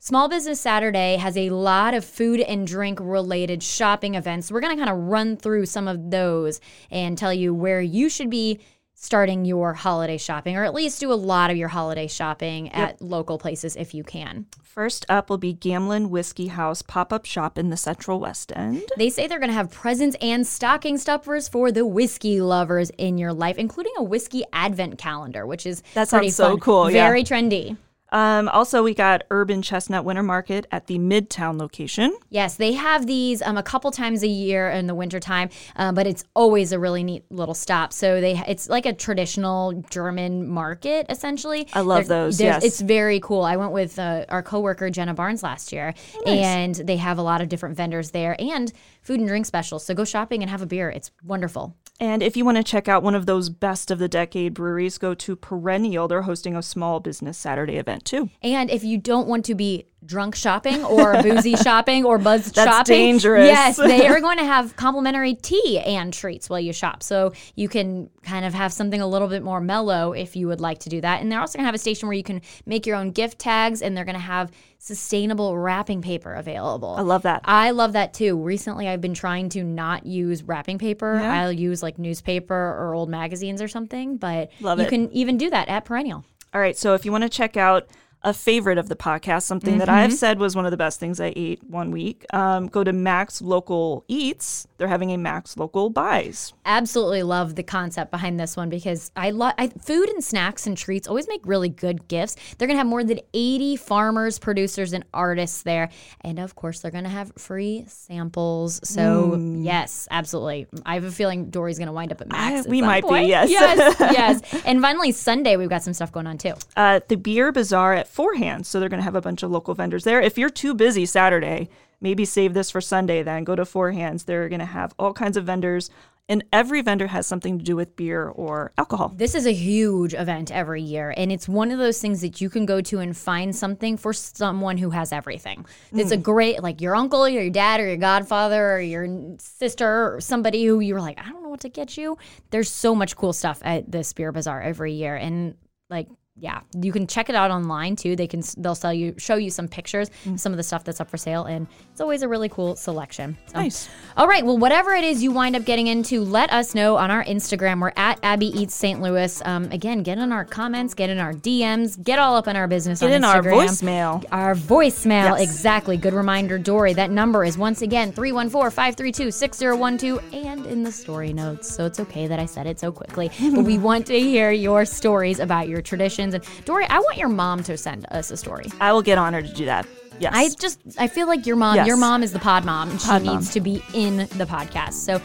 Small 0.00 0.28
Business 0.28 0.60
Saturday 0.60 1.16
has 1.16 1.36
a 1.36 1.50
lot 1.50 1.92
of 1.92 2.04
food 2.04 2.40
and 2.40 2.66
drink 2.66 3.00
related 3.00 3.62
shopping 3.64 4.14
events. 4.14 4.50
We're 4.50 4.60
going 4.60 4.76
to 4.76 4.84
kind 4.84 4.96
of 4.96 5.06
run 5.08 5.36
through 5.36 5.66
some 5.66 5.88
of 5.88 6.10
those 6.10 6.60
and 6.90 7.18
tell 7.18 7.34
you 7.34 7.52
where 7.52 7.80
you 7.80 8.08
should 8.08 8.30
be 8.30 8.60
starting 8.94 9.44
your 9.44 9.74
holiday 9.74 10.16
shopping, 10.18 10.56
or 10.56 10.64
at 10.64 10.74
least 10.74 10.98
do 10.98 11.12
a 11.12 11.14
lot 11.14 11.50
of 11.52 11.56
your 11.56 11.68
holiday 11.68 12.08
shopping 12.08 12.68
at 12.72 13.00
local 13.00 13.38
places 13.38 13.76
if 13.76 13.94
you 13.94 14.02
can. 14.02 14.44
First 14.60 15.06
up 15.08 15.30
will 15.30 15.38
be 15.38 15.54
Gamlin 15.54 16.08
Whiskey 16.10 16.48
House 16.48 16.82
pop 16.82 17.12
up 17.12 17.24
shop 17.24 17.58
in 17.58 17.70
the 17.70 17.76
Central 17.76 18.18
West 18.18 18.52
End. 18.56 18.82
They 18.96 19.08
say 19.10 19.28
they're 19.28 19.38
going 19.38 19.50
to 19.50 19.54
have 19.54 19.70
presents 19.70 20.16
and 20.20 20.44
stocking 20.44 20.98
stuffers 20.98 21.46
for 21.48 21.70
the 21.70 21.86
whiskey 21.86 22.40
lovers 22.40 22.90
in 22.98 23.18
your 23.18 23.32
life, 23.32 23.56
including 23.56 23.92
a 23.98 24.02
whiskey 24.02 24.42
advent 24.52 24.98
calendar, 24.98 25.46
which 25.46 25.64
is 25.64 25.82
That 25.94 26.08
sounds 26.08 26.34
so 26.34 26.50
fun. 26.50 26.60
cool, 26.60 26.90
yeah. 26.90 27.06
Very 27.06 27.22
trendy. 27.22 27.76
Um, 28.10 28.48
also, 28.48 28.82
we 28.82 28.94
got 28.94 29.24
Urban 29.30 29.60
Chestnut 29.62 30.04
Winter 30.04 30.22
Market 30.22 30.66
at 30.72 30.86
the 30.86 30.98
Midtown 30.98 31.58
location. 31.58 32.16
Yes, 32.30 32.56
they 32.56 32.72
have 32.72 33.06
these 33.06 33.42
um, 33.42 33.58
a 33.58 33.62
couple 33.62 33.90
times 33.90 34.22
a 34.22 34.28
year 34.28 34.70
in 34.70 34.86
the 34.86 34.94
wintertime, 34.94 35.50
uh, 35.76 35.92
but 35.92 36.06
it's 36.06 36.24
always 36.34 36.72
a 36.72 36.78
really 36.78 37.04
neat 37.04 37.24
little 37.30 37.54
stop. 37.54 37.92
So 37.92 38.20
they 38.20 38.42
it's 38.46 38.68
like 38.68 38.86
a 38.86 38.92
traditional 38.92 39.82
German 39.90 40.48
market 40.48 41.06
essentially. 41.08 41.68
I 41.74 41.80
love 41.80 42.06
They're- 42.08 42.24
those, 42.24 42.38
there's- 42.38 42.62
yes. 42.62 42.64
It's 42.64 42.80
very 42.80 43.20
cool. 43.20 43.42
I 43.42 43.56
went 43.56 43.72
with 43.72 43.98
uh, 43.98 44.24
our 44.28 44.42
coworker 44.42 44.88
Jenna 44.90 45.14
Barnes 45.14 45.42
last 45.42 45.72
year, 45.72 45.94
Oh, 46.24 46.32
and 46.32 46.74
they 46.74 46.96
have 46.96 47.18
a 47.18 47.22
lot 47.22 47.40
of 47.40 47.48
different 47.48 47.76
vendors 47.76 48.10
there 48.12 48.36
and 48.40 48.72
food 49.02 49.20
and 49.20 49.28
drink 49.28 49.46
specials. 49.46 49.84
So 49.84 49.94
go 49.94 50.04
shopping 50.04 50.42
and 50.42 50.50
have 50.50 50.62
a 50.62 50.66
beer. 50.66 50.88
It's 50.90 51.10
wonderful. 51.24 51.76
And 52.00 52.22
if 52.22 52.36
you 52.36 52.44
want 52.44 52.56
to 52.56 52.62
check 52.62 52.86
out 52.86 53.02
one 53.02 53.14
of 53.14 53.26
those 53.26 53.48
best 53.48 53.90
of 53.90 53.98
the 53.98 54.08
decade 54.08 54.54
breweries, 54.54 54.98
go 54.98 55.14
to 55.14 55.34
Perennial. 55.34 56.06
They're 56.06 56.22
hosting 56.22 56.54
a 56.54 56.62
small 56.62 57.00
business 57.00 57.36
Saturday 57.36 57.76
event 57.76 58.04
too. 58.04 58.30
And 58.40 58.70
if 58.70 58.84
you 58.84 58.98
don't 58.98 59.26
want 59.26 59.44
to 59.46 59.54
be 59.54 59.86
drunk 60.04 60.34
shopping 60.36 60.84
or 60.84 61.20
boozy 61.22 61.56
shopping 61.62 62.04
or 62.04 62.18
buzzed 62.18 62.54
That's 62.54 62.70
shopping, 62.70 62.96
dangerous. 62.96 63.46
yes, 63.46 63.76
they 63.76 64.06
are 64.08 64.20
going 64.20 64.38
to 64.38 64.44
have 64.44 64.76
complimentary 64.76 65.34
tea 65.34 65.78
and 65.80 66.12
treats 66.12 66.48
while 66.48 66.60
you 66.60 66.72
shop. 66.72 67.02
So 67.02 67.32
you 67.56 67.68
can 67.68 68.08
kind 68.22 68.44
of 68.44 68.54
have 68.54 68.72
something 68.72 69.00
a 69.00 69.06
little 69.06 69.28
bit 69.28 69.42
more 69.42 69.60
mellow 69.60 70.12
if 70.12 70.36
you 70.36 70.46
would 70.48 70.60
like 70.60 70.78
to 70.80 70.88
do 70.88 71.00
that. 71.00 71.20
And 71.20 71.30
they're 71.32 71.40
also 71.40 71.58
going 71.58 71.64
to 71.64 71.68
have 71.68 71.74
a 71.74 71.78
station 71.78 72.06
where 72.08 72.16
you 72.16 72.22
can 72.22 72.40
make 72.64 72.86
your 72.86 72.96
own 72.96 73.10
gift 73.10 73.38
tags 73.38 73.82
and 73.82 73.96
they're 73.96 74.04
going 74.04 74.14
to 74.14 74.20
have 74.20 74.52
sustainable 74.78 75.58
wrapping 75.58 76.00
paper 76.00 76.32
available. 76.32 76.94
I 76.96 77.02
love 77.02 77.22
that. 77.22 77.42
I 77.44 77.72
love 77.72 77.94
that 77.94 78.14
too. 78.14 78.40
Recently, 78.40 78.88
I've 78.88 79.00
been 79.00 79.14
trying 79.14 79.48
to 79.50 79.64
not 79.64 80.06
use 80.06 80.42
wrapping 80.44 80.78
paper. 80.78 81.16
Yeah. 81.16 81.42
I'll 81.42 81.52
use 81.52 81.82
like 81.82 81.98
newspaper 81.98 82.54
or 82.54 82.94
old 82.94 83.08
magazines 83.08 83.60
or 83.60 83.66
something, 83.68 84.16
but 84.16 84.50
Love 84.60 84.78
you 84.78 84.86
it. 84.86 84.88
can 84.90 85.12
even 85.12 85.36
do 85.36 85.50
that 85.50 85.68
at 85.68 85.84
Perennial. 85.84 86.24
All 86.54 86.60
right. 86.60 86.76
So 86.76 86.94
if 86.94 87.04
you 87.04 87.10
want 87.12 87.22
to 87.22 87.28
check 87.28 87.56
out 87.56 87.88
a 88.22 88.34
favorite 88.34 88.78
of 88.78 88.88
the 88.88 88.96
podcast, 88.96 89.42
something 89.44 89.78
that 89.78 89.88
I've 89.88 90.12
said 90.12 90.38
was 90.40 90.56
one 90.56 90.64
of 90.64 90.72
the 90.72 90.76
best 90.76 90.98
things 90.98 91.20
I 91.20 91.32
ate 91.36 91.62
one 91.62 91.92
week, 91.92 92.26
um, 92.32 92.66
go 92.66 92.82
to 92.82 92.92
Mac's 92.92 93.40
Local 93.40 94.04
Eats. 94.08 94.66
They're 94.76 94.88
having 94.88 95.12
a 95.12 95.16
Mac's 95.16 95.56
Local 95.56 95.88
Buys. 95.88 96.52
Absolutely 96.64 97.22
love 97.22 97.54
the 97.54 97.62
concept 97.62 98.10
behind 98.10 98.40
this 98.40 98.56
one 98.56 98.70
because 98.70 99.12
I 99.14 99.30
love 99.30 99.54
I, 99.56 99.68
food 99.68 100.08
and 100.08 100.22
snacks 100.22 100.66
and 100.66 100.76
treats 100.76 101.06
always 101.06 101.28
make 101.28 101.42
really 101.44 101.68
good 101.68 102.08
gifts. 102.08 102.36
They're 102.58 102.66
gonna 102.66 102.78
have 102.78 102.86
more 102.88 103.04
than 103.04 103.20
80 103.34 103.76
farmers, 103.76 104.38
producers, 104.38 104.92
and 104.92 105.04
artists 105.14 105.62
there, 105.62 105.88
and 106.22 106.40
of 106.40 106.56
course 106.56 106.80
they're 106.80 106.90
gonna 106.90 107.08
have 107.08 107.32
free 107.38 107.84
samples. 107.86 108.80
So 108.82 109.36
yes, 109.36 110.08
absolutely. 110.10 110.66
I 110.84 110.94
have 110.94 111.04
a 111.04 111.12
feeling 111.12 111.50
Dory's 111.50 111.78
gonna 111.78 111.92
wind 111.92 112.10
up 112.10 112.20
at 112.20 112.28
Mac's. 112.28 112.66
I- 112.66 112.68
we 112.68 112.82
might 112.82 113.06
be, 113.08 113.22
yes. 113.22 113.48
yes, 113.48 113.96
yes. 114.00 114.62
And 114.64 114.82
finally 114.82 115.12
Sunday 115.12 115.56
we've 115.56 115.68
got 115.68 115.82
some 115.84 115.94
stuff 115.94 116.10
going 116.10 116.26
on 116.26 116.36
too. 116.38 116.54
Uh, 116.76 117.00
the 117.06 117.16
Beer 117.16 117.52
Bazaar 117.52 117.94
at 117.94 118.07
Four 118.08 118.34
Hands. 118.34 118.66
So 118.66 118.80
they're 118.80 118.88
going 118.88 119.00
to 119.00 119.04
have 119.04 119.14
a 119.14 119.20
bunch 119.20 119.42
of 119.42 119.50
local 119.50 119.74
vendors 119.74 120.04
there. 120.04 120.20
If 120.20 120.38
you're 120.38 120.50
too 120.50 120.74
busy 120.74 121.06
Saturday, 121.06 121.68
maybe 122.00 122.24
save 122.24 122.54
this 122.54 122.70
for 122.70 122.80
Sunday 122.80 123.22
then. 123.22 123.44
Go 123.44 123.54
to 123.54 123.64
Four 123.64 123.92
Hands. 123.92 124.22
They're 124.24 124.48
going 124.48 124.60
to 124.60 124.66
have 124.66 124.94
all 124.98 125.12
kinds 125.12 125.36
of 125.36 125.44
vendors, 125.44 125.90
and 126.28 126.44
every 126.52 126.82
vendor 126.82 127.06
has 127.06 127.26
something 127.26 127.58
to 127.58 127.64
do 127.64 127.74
with 127.74 127.96
beer 127.96 128.28
or 128.28 128.72
alcohol. 128.76 129.14
This 129.16 129.34
is 129.34 129.46
a 129.46 129.52
huge 129.52 130.12
event 130.12 130.50
every 130.50 130.82
year, 130.82 131.14
and 131.16 131.32
it's 131.32 131.48
one 131.48 131.70
of 131.70 131.78
those 131.78 132.00
things 132.00 132.20
that 132.20 132.40
you 132.40 132.50
can 132.50 132.66
go 132.66 132.80
to 132.82 132.98
and 132.98 133.16
find 133.16 133.56
something 133.56 133.96
for 133.96 134.12
someone 134.12 134.76
who 134.76 134.90
has 134.90 135.12
everything. 135.12 135.64
It's 135.92 136.10
a 136.10 136.18
mm. 136.18 136.22
great, 136.22 136.62
like 136.62 136.80
your 136.80 136.94
uncle, 136.94 137.24
or 137.24 137.28
your 137.28 137.48
dad, 137.50 137.80
or 137.80 137.86
your 137.86 137.96
godfather, 137.96 138.74
or 138.74 138.80
your 138.80 139.36
sister, 139.38 140.16
or 140.16 140.20
somebody 140.20 140.66
who 140.66 140.80
you're 140.80 141.00
like, 141.00 141.18
I 141.18 141.30
don't 141.30 141.42
know 141.42 141.48
what 141.48 141.60
to 141.60 141.70
get 141.70 141.96
you. 141.96 142.18
There's 142.50 142.70
so 142.70 142.94
much 142.94 143.16
cool 143.16 143.32
stuff 143.32 143.60
at 143.62 143.90
this 143.90 144.12
beer 144.12 144.30
bazaar 144.30 144.60
every 144.60 144.92
year, 144.92 145.16
and 145.16 145.54
like. 145.88 146.08
Yeah, 146.40 146.60
you 146.80 146.92
can 146.92 147.06
check 147.08 147.28
it 147.28 147.34
out 147.34 147.50
online 147.50 147.96
too. 147.96 148.14
They 148.14 148.26
can 148.28 148.42
they'll 148.58 148.74
sell 148.76 148.92
you 148.92 149.14
show 149.18 149.34
you 149.34 149.50
some 149.50 149.66
pictures, 149.66 150.08
of 150.26 150.40
some 150.40 150.52
of 150.52 150.56
the 150.56 150.62
stuff 150.62 150.84
that's 150.84 151.00
up 151.00 151.10
for 151.10 151.16
sale, 151.16 151.44
and 151.44 151.66
it's 151.90 152.00
always 152.00 152.22
a 152.22 152.28
really 152.28 152.48
cool 152.48 152.76
selection. 152.76 153.36
So, 153.46 153.58
Nice. 153.58 153.88
all 154.16 154.28
right. 154.28 154.44
Well, 154.46 154.56
whatever 154.56 154.92
it 154.92 155.02
is 155.02 155.20
you 155.22 155.32
wind 155.32 155.56
up 155.56 155.64
getting 155.64 155.88
into, 155.88 156.22
let 156.22 156.52
us 156.52 156.74
know 156.76 156.96
on 156.96 157.10
our 157.10 157.24
Instagram. 157.24 157.80
We're 157.80 157.92
at 157.96 158.20
Abby 158.22 158.46
Eats 158.46 158.74
St. 158.74 159.00
Louis. 159.02 159.42
Um, 159.44 159.64
again, 159.72 160.02
get 160.04 160.18
in 160.18 160.30
our 160.30 160.44
comments, 160.44 160.94
get 160.94 161.10
in 161.10 161.18
our 161.18 161.32
DMs, 161.32 162.00
get 162.02 162.18
all 162.20 162.36
up 162.36 162.46
in 162.46 162.54
our 162.54 162.68
business 162.68 163.00
Get 163.00 163.10
in 163.10 163.24
our 163.24 163.42
voicemail. 163.42 164.24
Our 164.30 164.54
voicemail, 164.54 165.38
Yes. 165.38 165.42
exactly. 165.42 165.96
Good 165.96 166.14
reminder, 166.14 166.56
Dory. 166.58 166.92
That 166.92 167.10
number 167.10 167.44
is 167.44 167.58
once 167.58 167.82
again 167.82 168.12
314 168.12 168.70
532 168.70 169.30
6012 169.32 170.34
and 170.34 170.66
in 170.66 170.82
the 170.82 170.92
story 170.92 171.32
notes. 171.32 171.68
So 171.74 171.84
it's 171.86 171.98
okay 172.00 172.26
that 172.28 172.38
I 172.38 172.46
said 172.46 172.66
it 172.66 172.78
so 172.78 172.92
quickly. 172.92 173.30
but 173.40 173.64
we 173.64 173.76
want 173.88 174.06
to 174.06 174.18
hear 174.20 174.50
your 174.52 174.84
stories 174.84 175.40
about 175.40 175.68
your 175.68 175.82
traditions. 175.82 176.27
And 176.34 176.44
Dory, 176.64 176.86
I 176.88 176.98
want 176.98 177.16
your 177.16 177.28
mom 177.28 177.62
to 177.64 177.76
send 177.76 178.06
us 178.10 178.30
a 178.30 178.36
story. 178.36 178.66
I 178.80 178.92
will 178.92 179.02
get 179.02 179.18
on 179.18 179.32
her 179.32 179.42
to 179.42 179.52
do 179.52 179.64
that. 179.66 179.86
Yes. 180.20 180.32
I 180.34 180.48
just 180.60 180.80
I 180.98 181.06
feel 181.06 181.26
like 181.28 181.46
your 181.46 181.56
mom, 181.56 181.76
Yes. 181.76 181.86
your 181.86 181.96
mom 181.96 182.22
is 182.24 182.32
the 182.32 182.38
pod 182.40 182.64
mom, 182.64 182.90
and 182.90 183.00
she 183.00 183.06
Pod 183.06 183.22
mom. 183.24 183.36
needs 183.36 183.52
to 183.52 183.60
be 183.60 183.82
in 183.94 184.16
the 184.16 184.46
podcast. 184.48 184.94
So 184.94 185.20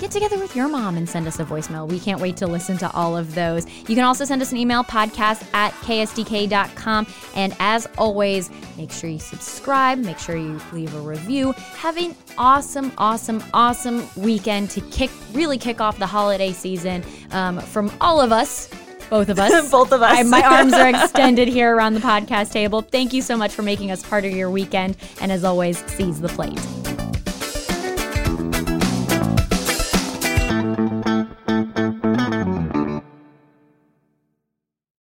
get 0.00 0.10
together 0.10 0.38
with 0.38 0.56
your 0.56 0.66
mom 0.66 0.96
and 0.96 1.06
send 1.06 1.26
us 1.26 1.38
a 1.40 1.44
voicemail. 1.44 1.86
We 1.86 2.00
can't 2.00 2.22
wait 2.22 2.38
to 2.38 2.46
listen 2.46 2.78
to 2.78 2.90
all 2.92 3.18
of 3.18 3.34
those. 3.34 3.66
You 3.86 3.94
can 3.94 4.02
also 4.04 4.24
send 4.24 4.40
us 4.40 4.50
an 4.50 4.56
email, 4.56 4.82
podcast 4.82 5.46
at 5.52 5.72
ksdk.com. 5.82 7.06
And 7.34 7.54
as 7.60 7.86
always, 7.98 8.50
make 8.78 8.90
sure 8.92 9.10
you 9.10 9.18
subscribe, 9.18 9.98
make 9.98 10.18
sure 10.18 10.36
you 10.36 10.58
leave 10.72 10.94
a 10.94 11.00
review. 11.00 11.52
Have 11.52 11.98
an 11.98 12.14
awesome, 12.38 12.92
awesome, 12.96 13.42
awesome 13.52 14.08
weekend 14.16 14.70
to 14.70 14.80
kick 14.80 15.10
really 15.34 15.58
kick 15.58 15.82
off 15.82 15.98
the 15.98 16.06
holiday 16.06 16.52
season 16.52 17.04
um, 17.32 17.58
from 17.60 17.92
all 18.00 18.20
of 18.22 18.32
us. 18.32 18.70
Both 19.10 19.28
of 19.28 19.38
us. 19.38 19.70
Both 19.70 19.92
of 19.92 20.02
us. 20.02 20.18
I- 20.18 20.22
my 20.22 20.42
arms 20.42 20.72
are 20.72 20.88
extended 21.04 21.48
here 21.48 21.74
around 21.74 21.94
the 21.94 22.00
podcast 22.00 22.52
table. 22.52 22.80
Thank 22.82 23.12
you 23.12 23.20
so 23.22 23.36
much 23.36 23.52
for 23.52 23.62
making 23.62 23.90
us 23.90 24.02
part 24.02 24.24
of 24.24 24.32
your 24.32 24.50
weekend. 24.50 24.96
And 25.20 25.30
as 25.30 25.44
always, 25.44 25.78
seize 25.86 26.20
the 26.20 26.28
plate. 26.28 26.58